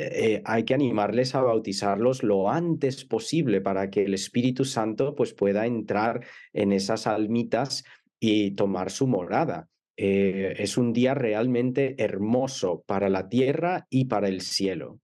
eh, 0.01 0.41
hay 0.45 0.63
que 0.63 0.73
animarles 0.73 1.35
a 1.35 1.41
bautizarlos 1.41 2.23
lo 2.23 2.49
antes 2.49 3.03
posible 3.03 3.59
para 3.59 3.89
que 3.89 4.03
el 4.05 4.13
Espíritu 4.13 4.63
Santo 4.63 5.13
pues, 5.13 5.33
pueda 5.33 5.65
entrar 5.65 6.25
en 6.53 6.71
esas 6.71 7.05
almitas 7.05 7.83
y 8.19 8.51
tomar 8.51 8.91
su 8.91 9.07
morada. 9.07 9.67
Eh, 9.97 10.55
es 10.57 10.77
un 10.77 10.93
día 10.93 11.13
realmente 11.13 12.01
hermoso 12.01 12.83
para 12.88 13.09
la 13.09 13.27
tierra 13.27 13.88
y 13.89 14.05
para 14.05 14.29
el 14.29 14.39
cielo. 14.39 14.99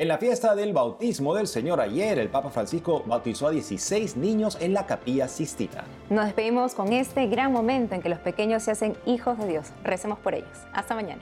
En 0.00 0.06
la 0.06 0.16
fiesta 0.16 0.54
del 0.54 0.72
bautismo 0.72 1.34
del 1.34 1.48
Señor 1.48 1.80
ayer, 1.80 2.20
el 2.20 2.28
Papa 2.28 2.50
Francisco 2.50 3.02
bautizó 3.04 3.48
a 3.48 3.50
16 3.50 4.16
niños 4.16 4.56
en 4.60 4.72
la 4.72 4.86
capilla 4.86 5.26
Sistina. 5.26 5.82
Nos 6.08 6.26
despedimos 6.26 6.72
con 6.76 6.92
este 6.92 7.26
gran 7.26 7.50
momento 7.50 7.96
en 7.96 8.00
que 8.00 8.08
los 8.08 8.20
pequeños 8.20 8.62
se 8.62 8.70
hacen 8.70 8.96
hijos 9.06 9.36
de 9.38 9.48
Dios. 9.48 9.72
Recemos 9.82 10.20
por 10.20 10.34
ellos. 10.34 10.56
Hasta 10.72 10.94
mañana. 10.94 11.20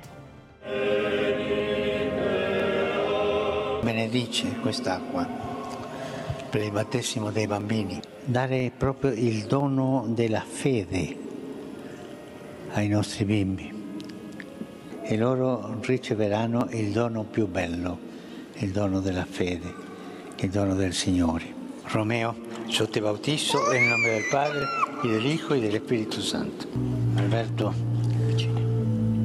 Benedice 3.82 4.48
quest'acqua 4.62 5.26
per 6.50 6.60
il 6.60 6.70
battesimo 6.70 7.30
dei 7.30 7.46
bambini. 7.46 7.98
Dare 8.26 8.70
proprio 8.76 9.12
il 9.12 9.46
dono 9.46 10.04
della 10.06 10.42
fede 10.42 11.16
ai 12.72 12.88
nostri 12.88 13.24
bimbi 13.24 13.72
e 15.00 15.16
loro 15.16 15.78
riceveranno 15.80 16.68
il 16.72 16.90
dono 16.90 17.22
più 17.22 17.46
bello, 17.46 18.05
il 18.58 18.70
dono 18.70 19.00
della 19.00 19.24
fede, 19.24 19.72
il 20.36 20.50
dono 20.50 20.74
del 20.74 20.94
Signore. 20.94 21.54
Romeo, 21.88 22.34
yo 22.66 22.88
te 22.88 23.00
bautizo 23.00 23.72
en 23.72 23.82
el 23.82 23.88
nombre 23.88 24.12
del 24.12 24.28
Padre 24.30 24.64
del 25.02 25.26
Hijo 25.26 25.54
y 25.54 25.60
del 25.60 25.74
Espíritu 25.74 26.20
Santo. 26.20 26.66
Alberto, 27.16 27.72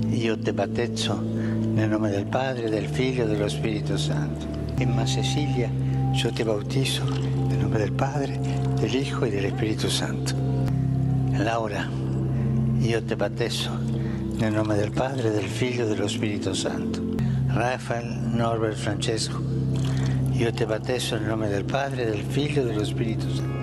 io 0.09 0.37
te 0.37 0.53
battezzo 0.53 1.19
nel 1.19 1.89
nome 1.89 2.09
del 2.09 2.25
Padre, 2.25 2.69
del 2.69 2.87
Figlio 2.87 3.23
e 3.23 3.27
dello 3.27 3.47
Spirito 3.47 3.97
Santo. 3.97 4.45
Emma 4.77 5.05
Cecilia, 5.05 5.69
yo 6.13 6.31
te 6.31 6.43
bautizo 6.43 7.03
nel 7.05 7.57
nome 7.57 7.77
del 7.77 7.93
Padre, 7.93 8.39
del 8.75 8.93
Hijo 8.93 9.25
y 9.25 9.29
del 9.29 9.45
Espíritu 9.45 9.87
Santo. 9.89 10.35
Laura, 11.31 11.87
io 12.79 13.03
te 13.03 13.15
battezzo 13.15 13.69
nel 14.35 14.53
nome 14.53 14.75
del 14.75 14.91
Padre, 14.91 15.31
del 15.31 15.47
Figlio 15.47 15.85
e 15.85 15.87
dello 15.87 16.07
Spirito 16.07 16.53
Santo. 16.53 17.00
Rafael 17.53 18.05
Norbert 18.05 18.77
Francesco, 18.77 19.43
io 20.31 20.53
te 20.53 20.65
battezzo 20.65 21.15
nel 21.15 21.25
nome 21.25 21.49
del 21.49 21.65
Padre, 21.65 22.05
del 22.05 22.23
Figlio 22.23 22.61
e 22.61 22.65
dello 22.65 22.85
Spirito 22.85 23.29
Santo. 23.29 23.60